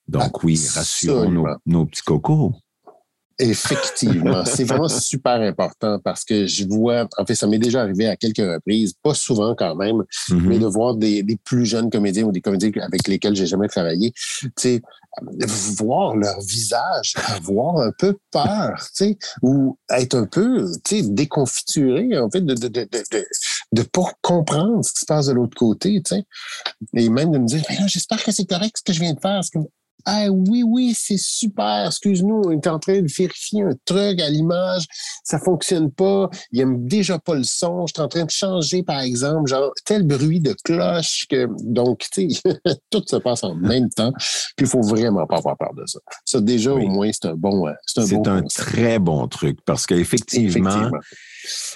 [0.08, 2.56] Donc, oui, rassurons nos, nos petits cocos.
[3.40, 8.08] Effectivement, c'est vraiment super important parce que je vois, en fait, ça m'est déjà arrivé
[8.08, 10.42] à quelques reprises, pas souvent quand même, mm-hmm.
[10.42, 13.68] mais de voir des, des, plus jeunes comédiens ou des comédiens avec lesquels j'ai jamais
[13.68, 14.82] travaillé, tu sais,
[15.78, 21.08] voir leur visage, avoir un peu peur, tu sais, ou être un peu, tu sais,
[21.08, 23.26] déconfituré, en fait, de de, de, de,
[23.72, 26.24] de pas comprendre ce qui se passe de l'autre côté, tu sais,
[26.96, 29.42] et même de me dire, j'espère que c'est correct ce que je viens de faire,
[30.10, 34.30] Ah oui, oui, c'est super, excuse-nous, on est en train de vérifier un truc à
[34.30, 34.86] l'image,
[35.22, 38.84] ça fonctionne pas, il aime déjà pas le son, je suis en train de changer,
[38.84, 41.50] par exemple, genre tel bruit de cloche que.
[41.62, 42.42] Donc, tu sais,
[42.90, 44.14] tout se passe en même temps.
[44.56, 46.00] Puis il faut vraiment pas avoir peur de ça.
[46.24, 47.66] Ça, déjà, au moins, c'est un bon.
[47.86, 50.90] C'est un, très bon truc parce qu'effectivement,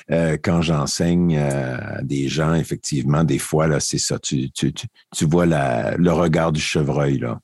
[0.10, 4.20] euh, quand j'enseigne euh, à des gens, effectivement, des fois, là, c'est ça.
[4.20, 7.40] Tu, tu, tu, vois la, le regard du chevreuil, là.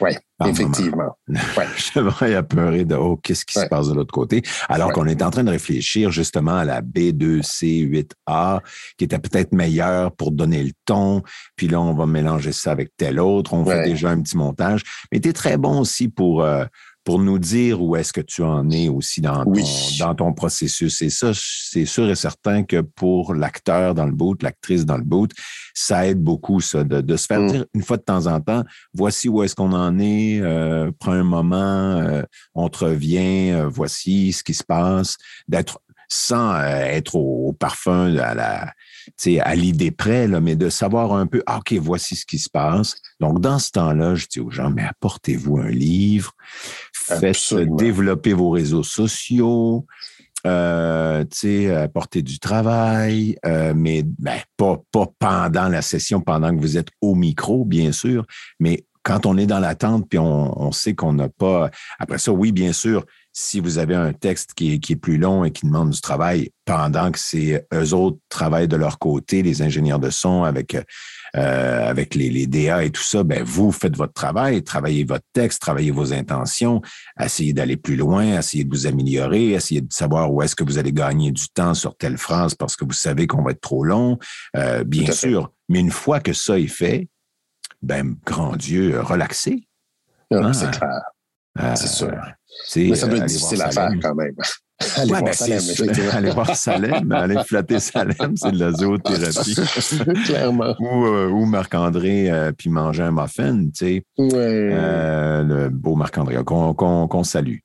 [0.00, 0.12] Oui,
[0.44, 1.16] effectivement.
[1.28, 1.66] Ouais.
[1.66, 4.42] le chevreuil a peur de Oh, qu'est-ce qui se passe de l'autre côté?
[4.68, 8.60] Alors qu'on est en train de réfléchir justement à la B2C8A,
[8.98, 11.22] qui était peut-être meilleure pour donner le ton.
[11.56, 13.54] Puis là, on va mélanger ça avec tel autre.
[13.54, 14.82] On fait déjà un petit montage.
[15.12, 16.42] Mais tu es très bon aussi pour.
[16.42, 16.64] Euh,
[17.04, 19.52] pour nous dire où est-ce que tu en es aussi dans ton,
[19.98, 21.02] dans ton processus.
[21.02, 25.04] Et ça, c'est sûr et certain que pour l'acteur dans le boot, l'actrice dans le
[25.04, 25.30] boot,
[25.74, 27.50] ça aide beaucoup, ça, de, se faire mm.
[27.50, 28.64] dire une fois de temps en temps,
[28.94, 32.22] voici où est-ce qu'on en est, euh, prends un moment, euh,
[32.54, 35.80] on te revient, euh, voici ce qui se passe, d'être
[36.14, 38.72] sans être au, parfum à la
[39.40, 42.48] à l'idée près, là, mais de savoir un peu, ah, OK, voici ce qui se
[42.48, 42.96] passe.
[43.20, 46.32] Donc, dans ce temps-là, je dis aux gens, mais apportez-vous un livre,
[46.92, 49.86] faites développer vos réseaux sociaux,
[50.46, 51.24] euh,
[51.82, 56.88] apportez du travail, euh, mais ben, pas, pas pendant la session, pendant que vous êtes
[57.00, 58.24] au micro, bien sûr,
[58.60, 61.70] mais quand on est dans l'attente, puis on, on sait qu'on n'a pas...
[61.98, 63.04] Après ça, oui, bien sûr,
[63.36, 66.00] si vous avez un texte qui est, qui est, plus long et qui demande du
[66.00, 70.76] travail pendant que c'est eux autres travaillent de leur côté, les ingénieurs de son avec
[71.36, 75.24] euh, avec les, les, DA et tout ça, ben vous faites votre travail, travaillez votre
[75.32, 76.80] texte, travaillez vos intentions,
[77.20, 80.78] essayez d'aller plus loin, essayez de vous améliorer, essayez de savoir où est-ce que vous
[80.78, 83.84] allez gagner du temps sur telle phrase parce que vous savez qu'on va être trop
[83.84, 84.16] long,
[84.56, 85.50] euh, bien sûr.
[85.68, 87.08] Mais une fois que ça est fait,
[87.82, 89.66] ben grand Dieu, relaxez.
[90.32, 90.70] Ah, c'est hein?
[90.70, 91.00] clair.
[91.60, 92.16] Euh, c'est sûr.
[92.76, 94.34] Mais ça doit être difficile à faire quand même.
[94.96, 95.60] Allez, voir ben, Salem,
[96.12, 99.54] allez voir Salem, allez flatter Salem, c'est de la zoothérapie.
[100.24, 100.74] Clairement.
[100.80, 104.04] Ou, euh, ou Marc-André, euh, puis manger un muffin, tu sais.
[104.18, 104.74] Ouais.
[105.44, 107.58] le beau Marc-André, qu'on salue.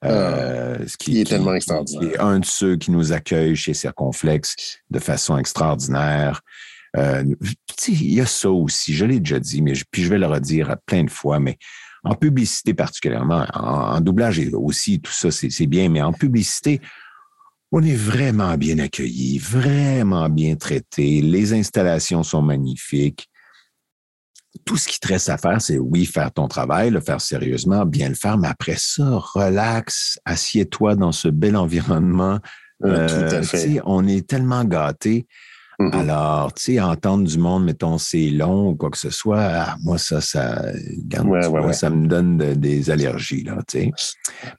[0.00, 2.12] Ah, ce qui, est tellement extraordinaire.
[2.12, 6.40] Qui un de ceux qui nous accueille chez Circonflexe de façon extraordinaire.
[6.96, 10.74] il y a ça aussi, je l'ai déjà dit, mais puis je vais le redire
[10.86, 11.58] plein de fois, mais
[12.06, 16.80] en publicité particulièrement, en, doublage aussi, tout ça, c'est bien, mais en publicité,
[17.72, 21.20] on est vraiment bien accueilli, vraiment bien traité.
[21.20, 23.28] Les installations sont magnifiques.
[24.64, 27.84] Tout ce qui te reste à faire, c'est oui, faire ton travail, le faire sérieusement,
[27.84, 32.38] bien le faire, mais après ça, relax, assieds-toi dans ce bel environnement.
[32.84, 33.80] Euh, tout à fait.
[33.84, 35.26] On est tellement gâtés.
[35.78, 35.98] Mm-hmm.
[35.98, 39.76] Alors, tu sais, entendre du monde, mettons, c'est long ou quoi que ce soit, ah,
[39.82, 40.62] moi, ça, ça,
[41.72, 43.92] ça me donne des allergies, là, tu sais.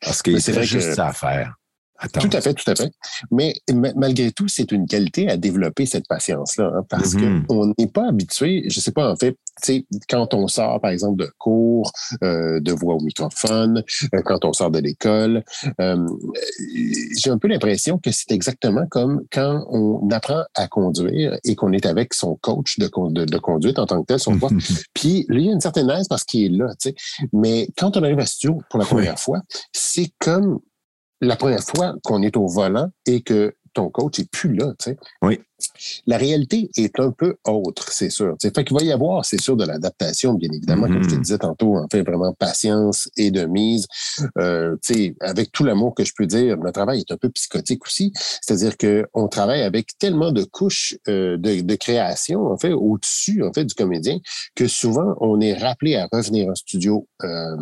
[0.01, 1.55] Parce que c'est juste ça à faire.
[2.13, 2.91] Tout à fait, tout à fait.
[3.31, 3.55] Mais
[3.95, 7.45] malgré tout, c'est une qualité à développer cette patience-là, hein, parce mm-hmm.
[7.45, 9.37] qu'on n'est pas habitué, je sais pas, en fait,
[10.09, 11.91] quand on sort, par exemple, de cours,
[12.23, 13.83] euh, de voix au microphone,
[14.13, 15.43] euh, quand on sort de l'école,
[15.81, 16.07] euh,
[17.17, 21.71] j'ai un peu l'impression que c'est exactement comme quand on apprend à conduire et qu'on
[21.71, 22.87] est avec son coach de,
[23.25, 24.51] de, conduite en tant que tel, son prof.
[24.93, 26.95] Puis, il y a une certaine aise parce qu'il est là, tu sais.
[27.33, 30.59] Mais quand on arrive à studio pour la première fois, c'est comme
[31.21, 34.89] la première fois qu'on est au volant et que ton coach est plus là, tu
[34.89, 34.97] sais.
[35.21, 35.39] Oui.
[36.07, 38.35] La réalité est un peu autre, c'est sûr.
[38.37, 38.51] T'sais.
[38.55, 41.21] Fait qu'il va y avoir, c'est sûr, de l'adaptation, bien évidemment, comme je te mm-hmm.
[41.21, 43.87] disais tantôt, en fait, vraiment patience et de mise.
[44.39, 44.75] Euh,
[45.21, 48.11] avec tout l'amour que je peux dire, le travail est un peu psychotique aussi.
[48.15, 53.53] C'est-à-dire qu'on travaille avec tellement de couches euh, de, de, création, en fait, au-dessus, en
[53.53, 54.17] fait, du comédien,
[54.55, 57.07] que souvent, on est rappelé à revenir en studio.
[57.23, 57.55] Euh,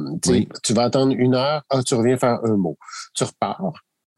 [0.63, 2.77] Tu vas attendre une heure, ah, tu reviens faire un mot.
[3.15, 3.73] Tu repars,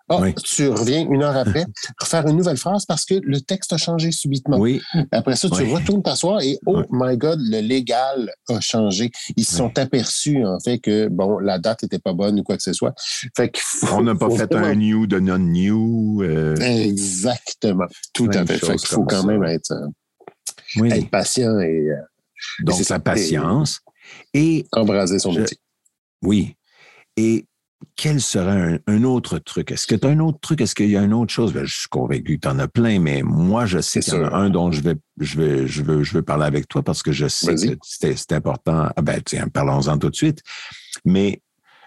[0.10, 1.66] ah, tu reviens une heure après,
[2.00, 4.58] refaire une nouvelle phrase parce que le texte a changé subitement.
[4.58, 4.82] Oui.
[5.12, 9.12] Après ça, tu retournes t'asseoir et oh my God, le légal a changé.
[9.36, 12.56] Ils se sont aperçus, en fait, que bon, la date n'était pas bonne ou quoi
[12.56, 12.94] que ce soit.
[13.36, 13.52] Fait
[13.92, 16.24] On n'a pas fait un new de non-new.
[16.24, 17.88] Euh, Exactement.
[18.14, 18.58] Tout à fait.
[18.58, 21.90] fait qu'il faut quand même être, euh, être patient et.
[21.90, 21.96] Euh,
[22.64, 23.80] Donc, la patience.
[24.34, 24.66] Et.
[24.72, 25.58] Embraser son métier.
[26.22, 26.56] Oui.
[27.18, 27.46] Et
[27.96, 29.72] quel serait un, autre truc?
[29.72, 30.62] Est-ce que tu as un autre truc?
[30.62, 31.54] Est-ce qu'il y a une autre chose?
[31.54, 34.18] Ben, je suis convaincu que tu en as plein, mais moi, je sais qu'il y
[34.18, 36.84] en a un dont je vais, je vais, je veux, je veux parler avec toi
[36.84, 38.90] parce que je sais que c'est important.
[38.96, 40.42] Ah ben, tiens, parlons-en tout de suite.
[41.06, 41.42] Mais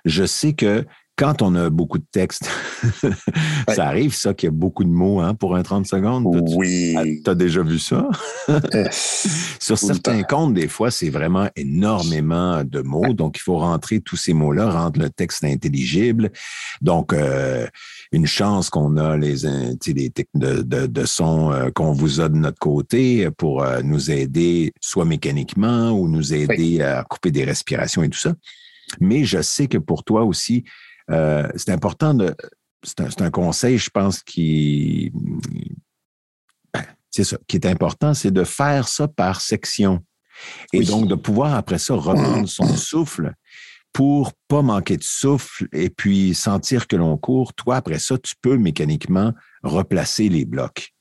[0.05, 0.85] je sais que
[1.21, 2.51] quand on a beaucoup de textes,
[3.69, 6.25] ça arrive, ça, qu'il y a beaucoup de mots hein, pour un 30 secondes.
[6.57, 6.97] Oui.
[7.23, 8.09] Tu as déjà vu ça?
[9.61, 13.13] Sur certains comptes, des fois, c'est vraiment énormément de mots.
[13.13, 16.31] Donc, il faut rentrer tous ces mots-là, rendre le texte intelligible.
[16.81, 17.67] Donc, euh,
[18.13, 19.43] une chance qu'on a les,
[19.87, 24.11] les de, de, de son euh, qu'on vous a de notre côté pour euh, nous
[24.11, 28.33] aider, soit mécaniquement ou nous aider à couper des respirations et tout ça.
[29.01, 30.65] Mais je sais que pour toi aussi,
[31.11, 32.35] euh, c'est important de.
[32.83, 35.13] C'est un, conseil, je pense, qui.
[36.73, 40.03] Ben, c'est ça, qui est important, c'est de faire ça par section.
[40.73, 43.35] Et donc, de pouvoir après ça reprendre son souffle
[43.93, 47.53] pour pas manquer de souffle et puis sentir que l'on court.
[47.55, 50.95] Toi, après ça, tu peux mécaniquement replacer les blocs.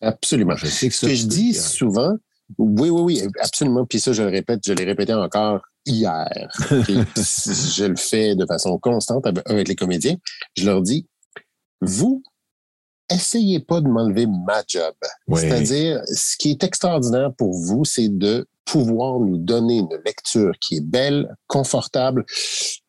[0.00, 0.56] Absolument.
[0.56, 2.16] Je sais que Ce que je dis souvent,
[2.58, 3.84] oui, oui, oui, absolument.
[3.84, 6.48] Puis ça, je le répète, je l'ai répété encore hier.
[6.70, 10.16] je le fais de façon constante avec les comédiens.
[10.56, 11.06] Je leur dis,
[11.80, 12.22] vous,
[13.10, 14.94] essayez pas de m'enlever ma job.
[15.34, 20.76] C'est-à-dire, ce qui est extraordinaire pour vous, c'est de pouvoir nous donner une lecture qui
[20.76, 22.24] est belle, confortable,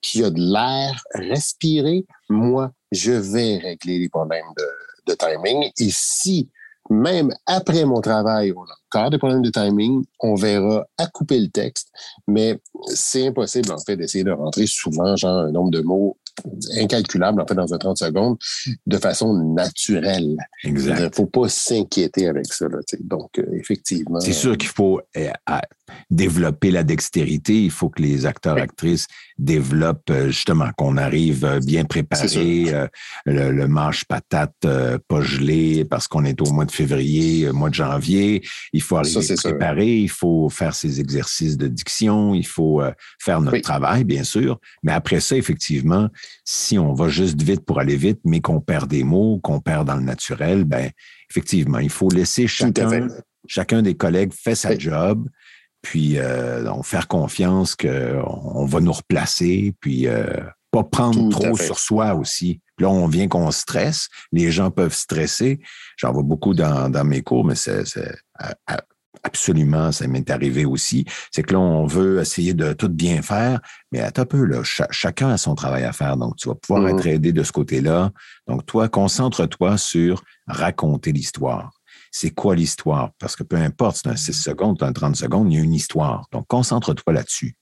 [0.01, 2.05] qui a de l'air, respiré.
[2.29, 5.71] Moi, je vais régler les problèmes de, de timing.
[5.77, 6.49] Et si
[6.89, 10.03] même après mon travail, on a encore des problèmes de timing.
[10.19, 11.89] On verra à couper le texte,
[12.27, 16.17] mais c'est impossible, en fait, d'essayer de rentrer souvent, genre, un nombre de mots
[16.77, 18.37] incalculable, en fait, dans un 30 secondes,
[18.85, 20.37] de façon naturelle.
[20.63, 20.99] Exact.
[20.99, 22.67] Il ne faut pas s'inquiéter avec ça.
[22.67, 24.19] Là, Donc, euh, effectivement.
[24.19, 25.29] C'est sûr qu'il faut euh,
[26.09, 27.63] développer la dextérité.
[27.63, 32.87] Il faut que les acteurs, actrices développent euh, justement qu'on arrive bien préparé,
[33.25, 37.75] le, le mâche patate pas gelé parce qu'on est au mois de février, mois de
[37.75, 38.41] janvier.
[38.73, 42.81] Il faut arriver préparé, il faut faire ses exercices de diction, il faut
[43.19, 44.59] faire notre travail, bien sûr.
[44.83, 46.09] Mais après ça, effectivement,
[46.43, 49.87] si on va juste vite pour aller vite, mais qu'on perd des mots, qu'on perd
[49.87, 50.91] dans le naturel, ben
[51.29, 53.07] effectivement, il faut laisser chacun,
[53.47, 55.27] chacun des collègues fait sa job,
[55.87, 60.25] puis euh, on faire confiance qu'on va nous replacer, puis euh,
[60.69, 62.59] pas prendre trop sur soi aussi.
[62.77, 64.09] Là, on vient qu'on stresse.
[64.33, 65.61] Les gens peuvent stresser.
[65.95, 67.85] J'en vois beaucoup dans, dans mes cours, mais c'est
[69.23, 71.05] Absolument, ça m'est arrivé aussi.
[71.31, 74.61] C'est que là, on veut essayer de tout bien faire, mais à un peu, là,
[74.63, 76.17] chacun a son travail à faire.
[76.17, 76.89] Donc, tu vas pouvoir mmh.
[76.89, 78.11] être aidé de ce côté-là.
[78.45, 81.71] Donc, toi, concentre-toi sur raconter l'histoire.
[82.19, 83.11] C'est quoi l'histoire?
[83.19, 85.75] Parce que peu importe, c'est un 6 secondes, un 30 secondes, il y a une
[85.75, 86.25] histoire.
[86.31, 87.55] Donc, concentre-toi là-dessus.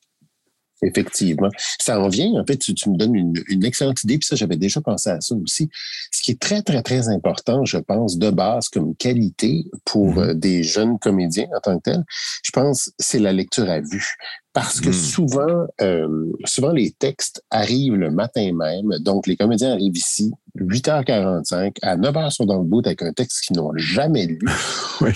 [0.81, 1.49] Effectivement.
[1.81, 4.79] Ça en vient, en fait, tu, me donnes une, excellente idée, puis ça, j'avais déjà
[4.79, 5.69] pensé à ça aussi.
[6.09, 10.29] Ce qui est très, très, très important, je pense, de base comme qualité pour mm-hmm.
[10.29, 12.05] euh, des jeunes comédiens en tant que tels,
[12.41, 14.15] je pense, c'est la lecture à vue.
[14.55, 14.93] Parce que mm.
[14.93, 18.89] souvent, euh, souvent, les textes arrivent le matin même.
[18.99, 23.41] Donc, les comédiens arrivent ici, 8h45, à 9h sont dans le bout avec un texte
[23.41, 24.39] qu'ils n'ont jamais lu.
[25.01, 25.11] oui.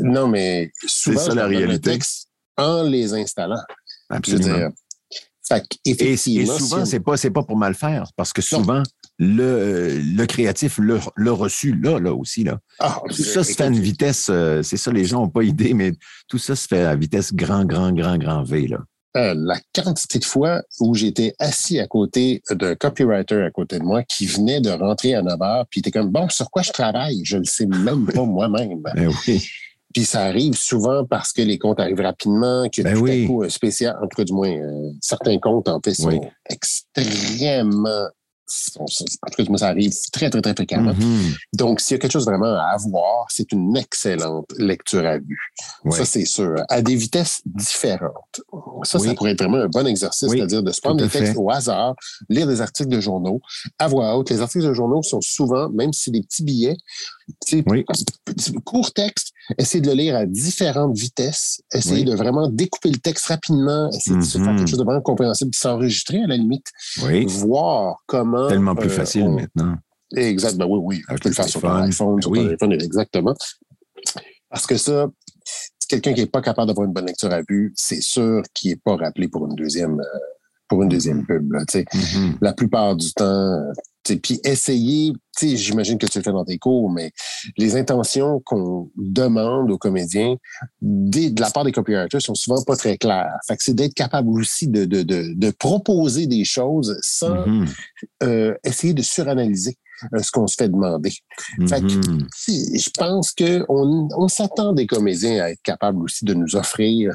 [0.00, 1.72] Non, mais souvent, ça la réalité.
[1.72, 3.60] Le texte en les installant.
[4.08, 4.70] Absolument
[5.84, 8.82] et, souvent, c'est pas, c'est pas pour mal faire, parce que souvent,
[9.18, 12.44] le, le créatif l'a reçu là, là aussi.
[12.44, 12.58] Là.
[12.80, 15.44] Ah, tout ça se fait à une vitesse, euh, c'est ça, les gens n'ont pas
[15.44, 15.92] idée, mais
[16.28, 18.68] tout ça se fait à vitesse grand, grand, grand, grand V.
[18.68, 18.78] Là.
[19.16, 23.84] Euh, la quantité de fois où j'étais assis à côté d'un copywriter à côté de
[23.84, 26.72] moi qui venait de rentrer à 9 heures, puis était comme, bon, sur quoi je
[26.72, 27.20] travaille?
[27.24, 28.82] Je ne sais même pas moi-même.
[28.94, 29.46] Ben oui.
[29.92, 33.42] Puis ça arrive souvent parce que les comptes arrivent rapidement, que ben tout à coup
[33.44, 38.08] un spécial, en tout cas du moins, euh, certains comptes en fait sont extrêmement
[38.78, 39.04] en tout
[39.36, 40.92] cas, moi, ça arrive très, très, très fréquemment.
[40.92, 41.36] Mm-hmm.
[41.54, 45.40] Donc, s'il y a quelque chose vraiment à avoir, c'est une excellente lecture à vue.
[45.90, 46.54] Ça, c'est sûr.
[46.68, 48.40] À des vitesses différentes.
[48.84, 51.50] Ça, ça pourrait être vraiment un bon exercice, c'est-à-dire de se prendre des textes au
[51.50, 51.94] hasard,
[52.28, 53.40] lire des articles de journaux
[53.78, 54.30] à voix haute.
[54.30, 56.76] Les articles de journaux sont souvent, même si des petits billets,
[58.64, 63.26] court texte, essayer de le lire à différentes vitesses, essayer de vraiment découper le texte
[63.26, 64.66] rapidement, essayer de se faire quelque mm-hmm.
[64.68, 66.66] chose de vraiment compréhensible, de s'enregistrer à la limite,
[67.26, 68.48] voir comment...
[68.48, 69.76] Tellement plus euh, facile maintenant.
[70.16, 71.14] Exactement, oui, oui.
[71.16, 73.34] tu peux le faire sur ton iPhone, sur ton téléphone, exactement.
[74.48, 75.08] Parce que ça,
[75.88, 78.80] quelqu'un qui n'est pas capable d'avoir une bonne lecture à vue, c'est sûr qu'il n'est
[78.84, 80.18] pas rappelé pour une deuxième, euh,
[80.68, 81.52] pour une deuxième pub.
[81.52, 82.36] Là, mm-hmm.
[82.40, 83.60] La plupart du temps,
[84.22, 87.10] puis essayer, j'imagine que tu le fais dans tes cours, mais
[87.56, 90.36] les intentions qu'on demande aux comédiens
[90.80, 93.36] de la part des copywriters sont souvent pas très claires.
[93.46, 97.68] Fait que c'est d'être capable aussi de, de, de, de, proposer des choses sans mm-hmm.
[98.22, 99.76] euh, essayer de suranalyser
[100.12, 101.12] euh, ce qu'on se fait demander.
[101.68, 102.78] Fait que, mm-hmm.
[102.78, 107.14] je pense qu'on on, s'attend des comédiens à être capables aussi de nous offrir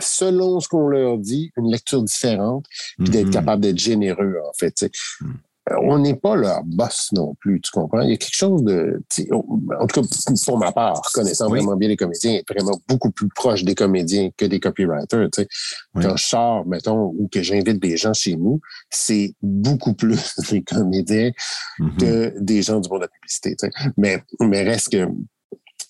[0.00, 2.66] selon ce qu'on leur dit, une lecture différente,
[2.98, 4.84] puis d'être capable d'être généreux, en fait.
[5.70, 8.00] On n'est pas leur boss non plus, tu comprends?
[8.02, 10.06] Il y a quelque chose de, en tout cas
[10.44, 14.44] pour ma part, connaissant vraiment bien les comédiens, vraiment beaucoup plus proche des comédiens que
[14.44, 15.28] des copywriters.
[15.32, 15.48] Tu sais.
[15.94, 20.62] Quand je sors, mettons, ou que j'invite des gens chez nous, c'est beaucoup plus des
[20.62, 21.30] comédiens
[21.78, 21.96] mm-hmm.
[21.98, 23.56] que des gens du monde de la publicité.
[23.58, 23.90] Tu sais.
[23.96, 25.08] Mais, mais reste que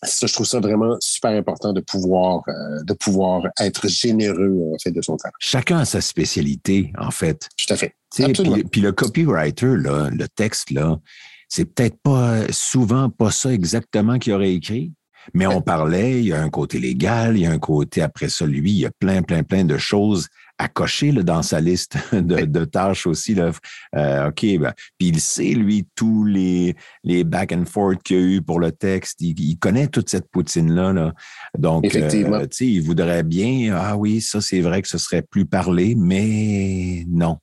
[0.05, 4.77] ça, je trouve ça vraiment super important de pouvoir, euh, de pouvoir être généreux en
[4.83, 5.35] fait de son travail.
[5.41, 7.49] Chacun a sa spécialité, en fait.
[7.57, 7.95] Tout à fait.
[8.15, 10.99] Puis, puis, le copywriter, là, le texte, là,
[11.49, 14.93] c'est peut-être pas souvent pas ça exactement qu'il aurait écrit.
[15.33, 18.29] Mais on parlait, il y a un côté légal, il y a un côté après
[18.29, 21.61] ça, lui, il y a plein, plein, plein de choses à cocher là, dans sa
[21.61, 23.35] liste de, tâches aussi.
[23.35, 23.51] Là.
[23.97, 28.21] Euh, OK, ben, puis il sait, lui, tous les, les back and forth qu'il y
[28.21, 29.21] a eu pour le texte.
[29.21, 30.93] Il, connaît toute cette poutine-là.
[30.93, 31.15] Là.
[31.59, 32.09] Donc, euh,
[32.61, 37.39] il voudrait bien, ah oui, ça, c'est vrai que ce serait plus parlé, mais non.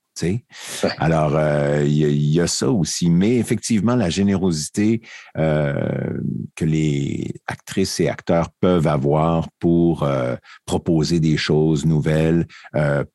[0.98, 3.10] Alors, euh, il y, a ça aussi.
[3.10, 5.02] Mais effectivement, la générosité
[5.38, 6.20] euh,
[6.56, 12.48] que les actrices et acteurs peuvent avoir pour euh, proposer des choses nouvelles,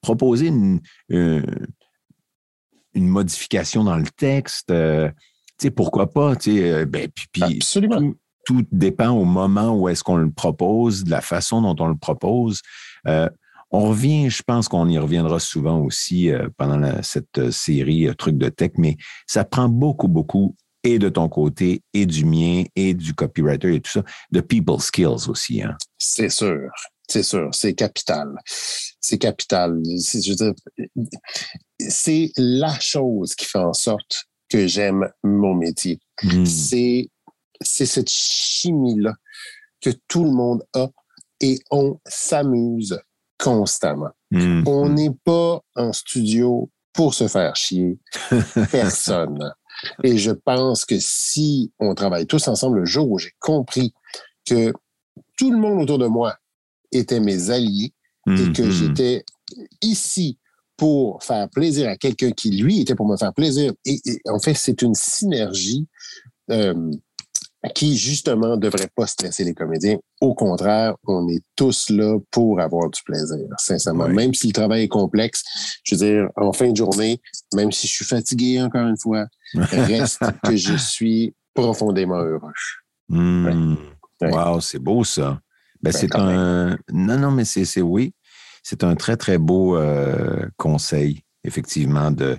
[0.00, 1.44] proposer une, une,
[2.94, 4.72] modification dans le texte,
[5.74, 6.34] pourquoi pas?
[6.34, 8.12] Ben, puis, Absolument.
[8.44, 11.96] Tout, dépend au moment où est-ce qu'on le propose, de la façon dont on le
[11.96, 12.62] propose.
[13.78, 18.14] On revient, je pense qu'on y reviendra souvent aussi euh, pendant cette euh, série euh,
[18.14, 22.64] Trucs de tech, mais ça prend beaucoup, beaucoup et de ton côté, et du mien,
[22.74, 25.62] et du copywriter et tout ça, de people skills aussi.
[25.62, 25.76] Hein.
[25.98, 26.70] C'est sûr,
[27.06, 28.28] c'est sûr, c'est capital.
[28.46, 29.78] C'est capital.
[31.78, 36.00] C'est la chose qui fait en sorte que j'aime mon métier.
[36.22, 36.46] Hmm.
[36.46, 37.10] C'est
[37.60, 39.12] cette chimie-là
[39.82, 40.88] que tout le monde a
[41.40, 42.98] et on s'amuse
[43.38, 44.10] constamment.
[44.32, 44.68] Mm-hmm.
[44.68, 47.98] On n'est pas en studio pour se faire chier.
[48.70, 49.52] Personne.
[50.02, 53.92] Et je pense que si on travaille tous ensemble, le jour où j'ai compris
[54.46, 54.72] que
[55.36, 56.36] tout le monde autour de moi
[56.92, 57.92] était mes alliés
[58.26, 58.70] et que mm-hmm.
[58.70, 59.24] j'étais
[59.82, 60.38] ici
[60.76, 63.72] pour faire plaisir à quelqu'un qui, lui, était pour me faire plaisir.
[63.84, 65.86] Et, en fait, c'est une synergie
[66.50, 66.90] euh,
[67.74, 69.96] qui justement devrait pas stresser les comédiens.
[70.20, 74.08] Au contraire, on est tous là pour avoir du plaisir, sincèrement.
[74.08, 75.42] Même si le travail est complexe,
[75.84, 77.20] je veux dire, en fin de journée,
[77.54, 82.52] même si je suis fatigué encore une fois, reste que je suis profondément heureux.
[83.08, 83.76] Mmh.
[84.22, 85.40] Wow, c'est beau ça.
[85.82, 86.78] Ben, ben c'est un.
[86.92, 88.14] Non, non, mais c'est oui.
[88.62, 92.36] C'est un très, très beau euh, conseil, effectivement, de,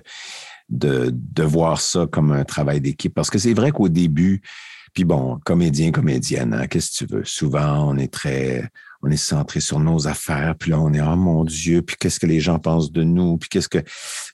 [0.68, 3.14] de, de voir ça comme un travail d'équipe.
[3.14, 4.42] Parce que c'est vrai qu'au début,
[4.94, 7.24] puis bon, comédien, comédienne, hein, qu'est-ce que tu veux?
[7.24, 8.68] Souvent, on est très,
[9.02, 12.20] on est centré sur nos affaires, puis là, on est, oh mon Dieu, puis qu'est-ce
[12.20, 13.78] que les gens pensent de nous, puis qu'est-ce que...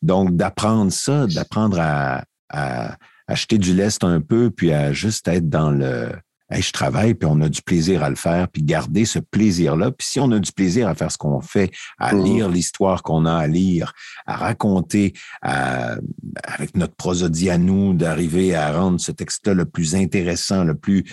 [0.02, 5.48] Donc, d'apprendre ça, d'apprendre à, à acheter du lest un peu, puis à juste être
[5.48, 6.10] dans le,
[6.50, 9.90] je travaille, puis on a du plaisir à le faire, puis garder ce plaisir-là.
[9.90, 12.24] Puis si on a du plaisir à faire ce qu'on fait, à mmh.
[12.24, 13.92] lire l'histoire qu'on a à lire,
[14.26, 20.64] à raconter, avec notre prosodie à nous, d'arriver à rendre ce texte-là le plus intéressant,
[20.64, 21.04] le plus,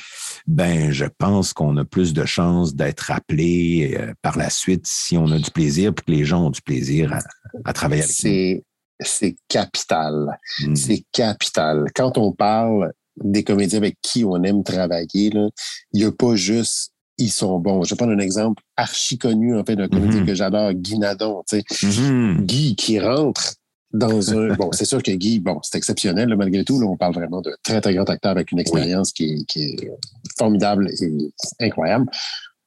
[0.48, 5.18] ben, je pense qu'on a plus de chances d'être appelé euh, par la suite si
[5.18, 7.18] on a du plaisir, puis que les gens ont du plaisir
[7.66, 8.64] à, travailler avec nous.
[9.04, 10.38] C'est capital.
[10.60, 10.76] Mmh.
[10.76, 11.86] C'est capital.
[11.96, 12.92] Quand on parle
[13.24, 15.50] des comédiens avec qui on aime travailler, là,
[15.94, 17.84] il n'y a pas juste ils sont bons.
[17.84, 20.26] Je vais prendre un exemple archi connu, en fait, d'un comédien mm-hmm.
[20.26, 21.44] que j'adore, Guy Nadon.
[21.52, 22.46] Mm-hmm.
[22.46, 23.56] Guy qui rentre
[23.94, 24.54] dans un.
[24.56, 26.80] Bon, c'est sûr que Guy, bon, c'est exceptionnel, malgré tout.
[26.80, 29.64] Là, on parle vraiment de très, très grand acteur avec une expérience qui, est, qui,
[29.64, 29.92] est,
[30.38, 32.06] formidable et incroyable.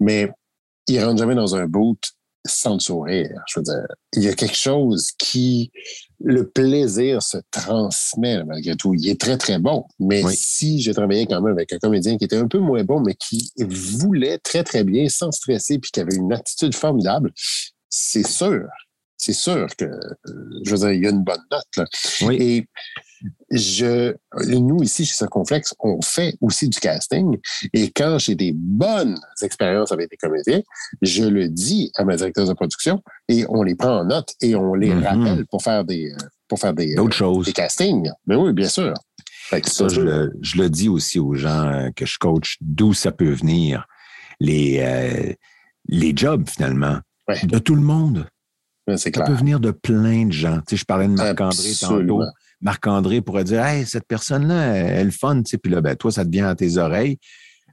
[0.00, 0.30] Mais
[0.86, 1.98] il rentre jamais dans un boot
[2.46, 3.42] sans le sourire.
[3.48, 5.70] Je veux dire, il y a quelque chose qui,
[6.20, 8.94] le plaisir se transmet malgré tout.
[8.94, 9.84] Il est très, très bon.
[9.98, 13.00] Mais si je travaillais quand même avec un comédien qui était un peu moins bon,
[13.00, 17.32] mais qui voulait très, très bien, sans stresser, puis qui avait une attitude formidable,
[17.88, 18.66] c'est sûr,
[19.16, 19.86] c'est sûr que,
[20.64, 21.76] je veux dire, il y a une bonne note.
[21.76, 21.84] Là.
[22.22, 22.36] Oui.
[22.40, 22.68] Et
[23.50, 24.14] je,
[24.46, 27.38] nous, ici, chez Circonflex, on fait aussi du casting.
[27.72, 30.62] Et quand j'ai des bonnes expériences avec des comédiens,
[31.02, 34.54] je le dis à ma directrice de production et on les prend en note et
[34.54, 35.04] on les mm-hmm.
[35.04, 36.12] rappelle pour faire des,
[36.48, 37.46] pour faire des, choses.
[37.46, 38.10] des castings.
[38.26, 38.94] Mais oui, bien sûr.
[39.64, 43.12] Ça, je, le, je, le, dis aussi aux gens euh, que je coach, d'où ça
[43.12, 43.86] peut venir.
[44.40, 45.32] Les, euh,
[45.88, 46.98] les jobs, finalement,
[47.44, 48.26] de tout le monde.
[48.96, 50.58] ça peut venir de plein de gens.
[50.66, 52.22] Tu sais, je parlais de Marc-André tantôt.
[52.60, 56.10] Marc-André pourrait dire Hey, cette personne-là, elle est fun, tu sais, puis là, ben, toi,
[56.10, 57.18] ça te vient à tes oreilles.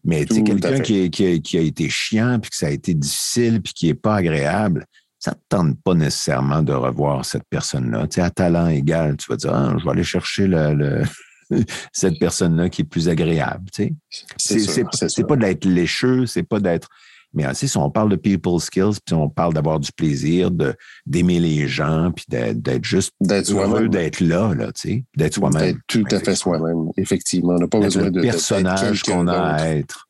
[0.04, 3.62] Mais tu sais, quelqu'un qui, qui, a été chiant, puis que ça a été difficile,
[3.62, 4.86] puis qui n'est pas agréable,
[5.20, 8.08] ça ne te tente pas nécessairement de revoir cette personne-là.
[8.08, 11.04] Tu sais, à talent égal, tu vas dire, ah, je vais aller chercher le,
[11.94, 13.70] cette personne-là qui est plus agréable.
[13.72, 13.96] Tu
[14.38, 14.60] sais.
[15.08, 16.88] C'est pas d'être lécheux, c'est pas d'être.
[17.34, 20.76] Mais aussi, si on parle de people skills, puis on parle d'avoir du plaisir, de
[21.06, 25.80] d'aimer les gens, puis d'être juste heureux d'être là, là, tu sais, d'être soi-même.
[25.88, 27.54] Tout à fait soi-même, effectivement.
[27.54, 30.08] On n'a pas besoin de personnage qu'on a à être.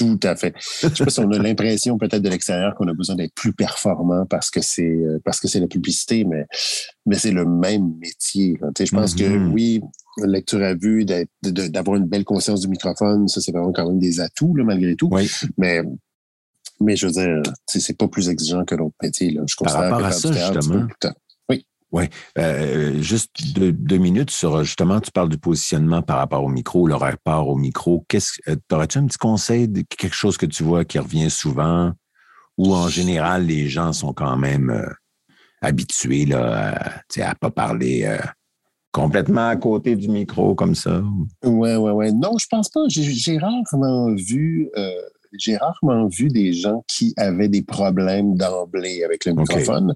[0.00, 0.54] Tout à fait.
[0.56, 3.52] Je sais pas si on a l'impression peut-être de l'extérieur qu'on a besoin d'être plus
[3.52, 6.46] performant parce que c'est euh, parce que c'est la publicité, mais
[7.04, 8.58] mais c'est le même métier.
[8.78, 9.50] Je pense que mm-hmm.
[9.52, 9.80] oui,
[10.24, 11.04] lecture à vue,
[11.42, 14.96] d'avoir une belle conscience du microphone, ça c'est vraiment quand même des atouts là, malgré
[14.96, 15.08] tout.
[15.12, 15.30] Oui.
[15.58, 15.82] Mais
[16.80, 19.30] mais je veux dire, c'est pas plus exigeant que l'autre métier.
[19.30, 19.42] Là.
[19.46, 20.86] Je considère Par rapport à ça, justement.
[21.92, 22.04] Oui,
[22.38, 26.94] euh, juste deux, minutes sur justement, tu parles du positionnement par rapport au micro, le
[26.94, 28.04] rapport au micro.
[28.08, 31.92] Qu'est-ce euh, aurais-tu un petit conseil de quelque chose que tu vois qui revient souvent
[32.56, 34.86] ou en général les gens sont quand même euh,
[35.62, 38.18] habitués là, à, à pas parler
[38.92, 41.02] complètement à côté du micro comme ça?
[41.44, 42.12] Oui, oui, oui.
[42.12, 42.82] Non, je pense pas.
[42.88, 44.70] J'ai rarement vu
[45.38, 49.94] j'ai rarement vu des gens qui avaient des problèmes d'emblée avec le microphone.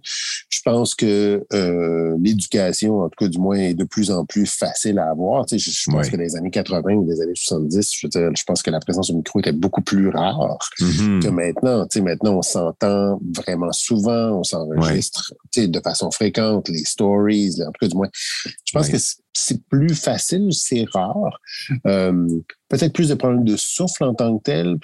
[0.49, 4.47] Je pense que euh, l'éducation, en tout cas du moins, est de plus en plus
[4.47, 5.47] facile à avoir.
[5.47, 8.45] Tu sais, je, pense que dans les années 80 ou des années 70, je, je
[8.45, 11.23] pense que la présence au micro était beaucoup plus rare mm-hmm.
[11.23, 11.87] que maintenant.
[11.87, 17.67] Tu sais, maintenant, on s'entend vraiment souvent, on s'enregistre de façon fréquente, les stories, en
[17.67, 18.11] tout cas du moins.
[18.45, 18.97] Je pense que
[19.33, 21.41] c'est plus facile, c'est rare.
[21.87, 22.29] Euh,
[22.69, 24.77] peut-être plus de problèmes de souffle en tant que tel,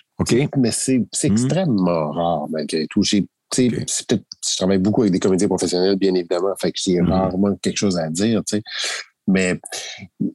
[0.57, 1.07] mais c'est mhm.
[1.23, 3.03] extrêmement rare malgré tout.
[3.03, 7.11] J'ai je travaille beaucoup avec des comédiens professionnels, bien évidemment, fait que j'ai mhm.
[7.11, 8.43] rarement quelque chose à dire.
[9.27, 9.61] Mais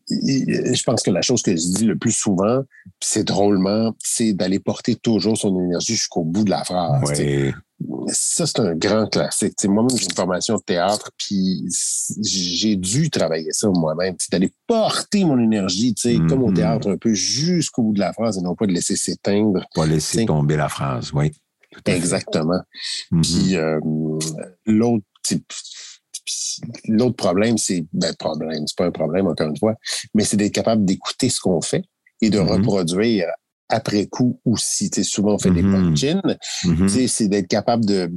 [0.09, 2.63] je pense que la chose que je dis le plus souvent,
[3.01, 7.21] c'est drôlement, c'est d'aller porter toujours son énergie jusqu'au bout de la phrase.
[8.07, 9.53] Ça, c'est un grand classique.
[9.65, 11.65] Moi-même, j'ai une formation de théâtre, puis
[12.23, 15.93] j'ai dû travailler ça moi-même, d'aller porter mon énergie,
[16.29, 16.55] comme au mm-hmm.
[16.55, 19.65] théâtre, un peu jusqu'au bout de la phrase et non pas de laisser s'éteindre.
[19.73, 21.31] Pas laisser tomber la phrase, oui.
[21.85, 22.61] Exactement.
[23.21, 23.79] Puis euh,
[24.65, 25.05] l'autre
[26.87, 29.75] l'autre problème, c'est ben problème, c'est pas un problème encore une fois,
[30.13, 31.83] mais c'est d'être capable d'écouter ce qu'on fait
[32.21, 32.47] et de mm-hmm.
[32.47, 33.27] reproduire
[33.69, 34.89] après coup aussi.
[34.89, 35.93] Tu sais, souvent, on fait des mm-hmm.
[35.93, 36.03] punch
[36.65, 37.07] mm-hmm.
[37.07, 38.09] C'est d'être capable de,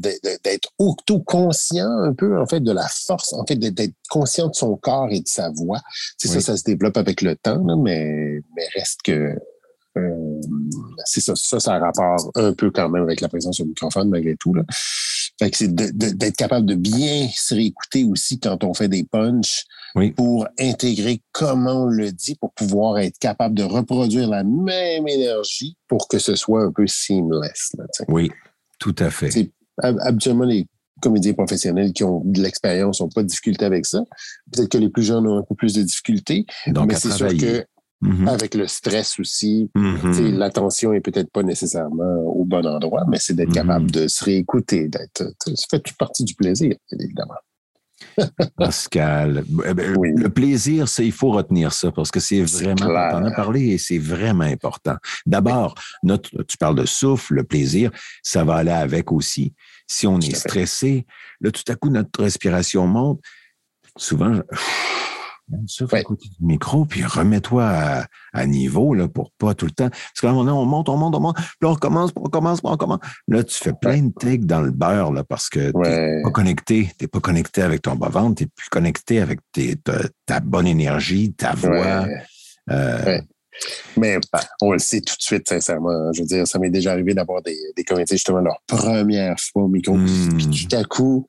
[0.45, 4.77] d'être auto-conscient un peu, en fait, de la force, en fait, d'être conscient de son
[4.77, 5.81] corps et de sa voix.
[6.19, 9.37] Ça, ça se développe avec le temps, mais, mais reste que
[9.97, 10.41] euh,
[11.05, 14.09] c'est ça, ça, ça a rapport un peu quand même avec la présence au microphone,
[14.11, 14.55] malgré tout.
[14.55, 14.63] Là.
[15.39, 19.65] Fait que c'est d'être capable de bien se réécouter aussi quand on fait des punchs
[20.17, 25.77] pour intégrer comment on le dit, pour pouvoir être capable de reproduire la même énergie
[25.89, 27.73] pour que ce soit un peu seamless.
[27.77, 28.31] Là, oui,
[28.79, 29.51] tout à fait.
[29.83, 30.67] habituellement, les
[31.01, 34.03] comédiens professionnels qui ont de l'expérience n'ont pas de difficulté avec ça.
[34.53, 36.47] Peut-être que les plus jeunes ont un peu plus de difficultés.
[36.67, 37.65] Donc, mais c'est sûr que
[38.03, 38.29] Mm-hmm.
[38.29, 40.37] Avec le stress aussi, mm-hmm.
[40.37, 44.03] l'attention est peut-être pas nécessairement au bon endroit, mais c'est d'être capable mm-hmm.
[44.03, 45.25] de se réécouter, d'être.
[45.43, 47.35] Ça fait toute partie du plaisir, évidemment.
[48.57, 53.25] Pascal, eh ben, le plaisir, il faut retenir ça parce que c'est vraiment, on en
[53.25, 54.97] a parlé et c'est vraiment important.
[55.27, 55.75] D'abord,
[56.05, 57.91] tu parles de souffle, le plaisir,
[58.23, 59.55] ça va aller avec aussi.
[59.87, 61.07] Si on est stressé,
[61.41, 63.21] là, tout à coup, notre respiration monte.
[63.97, 64.41] Souvent,
[65.67, 66.01] Souffle ouais.
[66.01, 67.65] à côté du micro, puis remets-toi
[68.33, 69.91] à, niveau là, pour pas tout le temps.
[69.91, 72.61] Parce qu'à un moment on monte, on monte, on monte, puis on recommence, on recommence,
[72.63, 73.01] on recommence.
[73.29, 76.31] Là, tu fais plein de takes dans le beurre là, parce que tu n'es pas
[76.31, 76.91] connecté.
[76.99, 79.41] Tu pas connecté avec ton bas-ventre, tu n'es plus connecté avec
[80.27, 82.07] ta, bonne énergie, ta voix.
[82.71, 83.21] Euh,
[83.97, 86.13] mais ben, on le sait tout de suite, sincèrement.
[86.13, 89.65] Je veux dire, ça m'est déjà arrivé d'avoir des, des comédiens, justement, leur première fois
[89.65, 89.95] au micro.
[89.95, 90.69] Puis hmm.
[90.69, 91.27] tout à coup,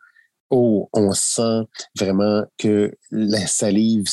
[0.50, 1.64] oh, on sent
[1.98, 4.06] vraiment que la salive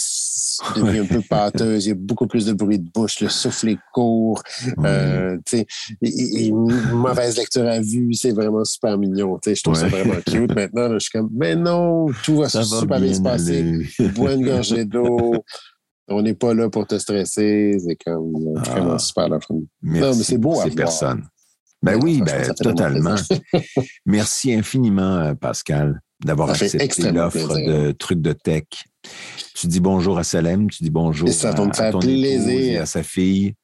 [0.77, 3.71] devient un peu pâteuse, il y a beaucoup plus de bruit de bouche, le souffle
[3.71, 4.43] est court,
[4.85, 5.39] euh,
[6.03, 9.39] et, une mauvaise lecture à vue, c'est vraiment super mignon.
[9.45, 10.55] Je trouve ça vraiment cute.
[10.55, 13.89] Maintenant, je suis comme, mais non, tout va super bien se passer.
[14.15, 15.35] Bois une gorgée d'eau.
[16.09, 17.77] On n'est pas là pour te stresser.
[17.85, 18.99] C'est comme vraiment ah.
[18.99, 19.39] super la
[19.83, 20.75] Non, mais c'est beau à voir.
[20.75, 21.27] personne.
[21.83, 23.17] Ben oui, ben, totalement.
[24.07, 28.65] Merci infiniment, euh, Pascal d'avoir accepté l'offre de trucs de tech.
[29.55, 33.55] Tu dis bonjour à Salem, tu dis bonjour à, ton et à sa fille.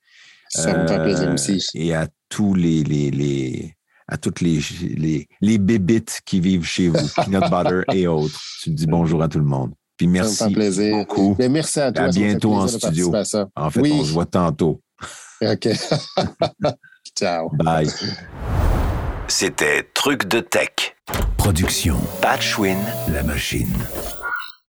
[0.49, 1.65] Ça me fait plaisir euh, aussi.
[1.75, 3.75] Et à tous les, les, les
[4.09, 4.61] à toutes les,
[4.97, 8.39] les, les bébites qui vivent chez vous, peanut butter et autres.
[8.63, 9.73] Tu dis bonjour à tout le monde.
[9.97, 10.97] Puis merci ça me fait plaisir.
[10.97, 11.37] beaucoup.
[11.39, 12.05] Mais merci à toi.
[12.05, 13.13] À bientôt en studio.
[13.57, 14.83] En fait, on se voit tantôt.
[15.41, 15.69] OK.
[17.19, 17.51] Ciao.
[17.55, 17.89] Bye.
[19.29, 20.97] C'était Truc de Tech.
[21.37, 21.97] Production.
[22.21, 22.79] Patchwin.
[23.09, 24.22] La machine.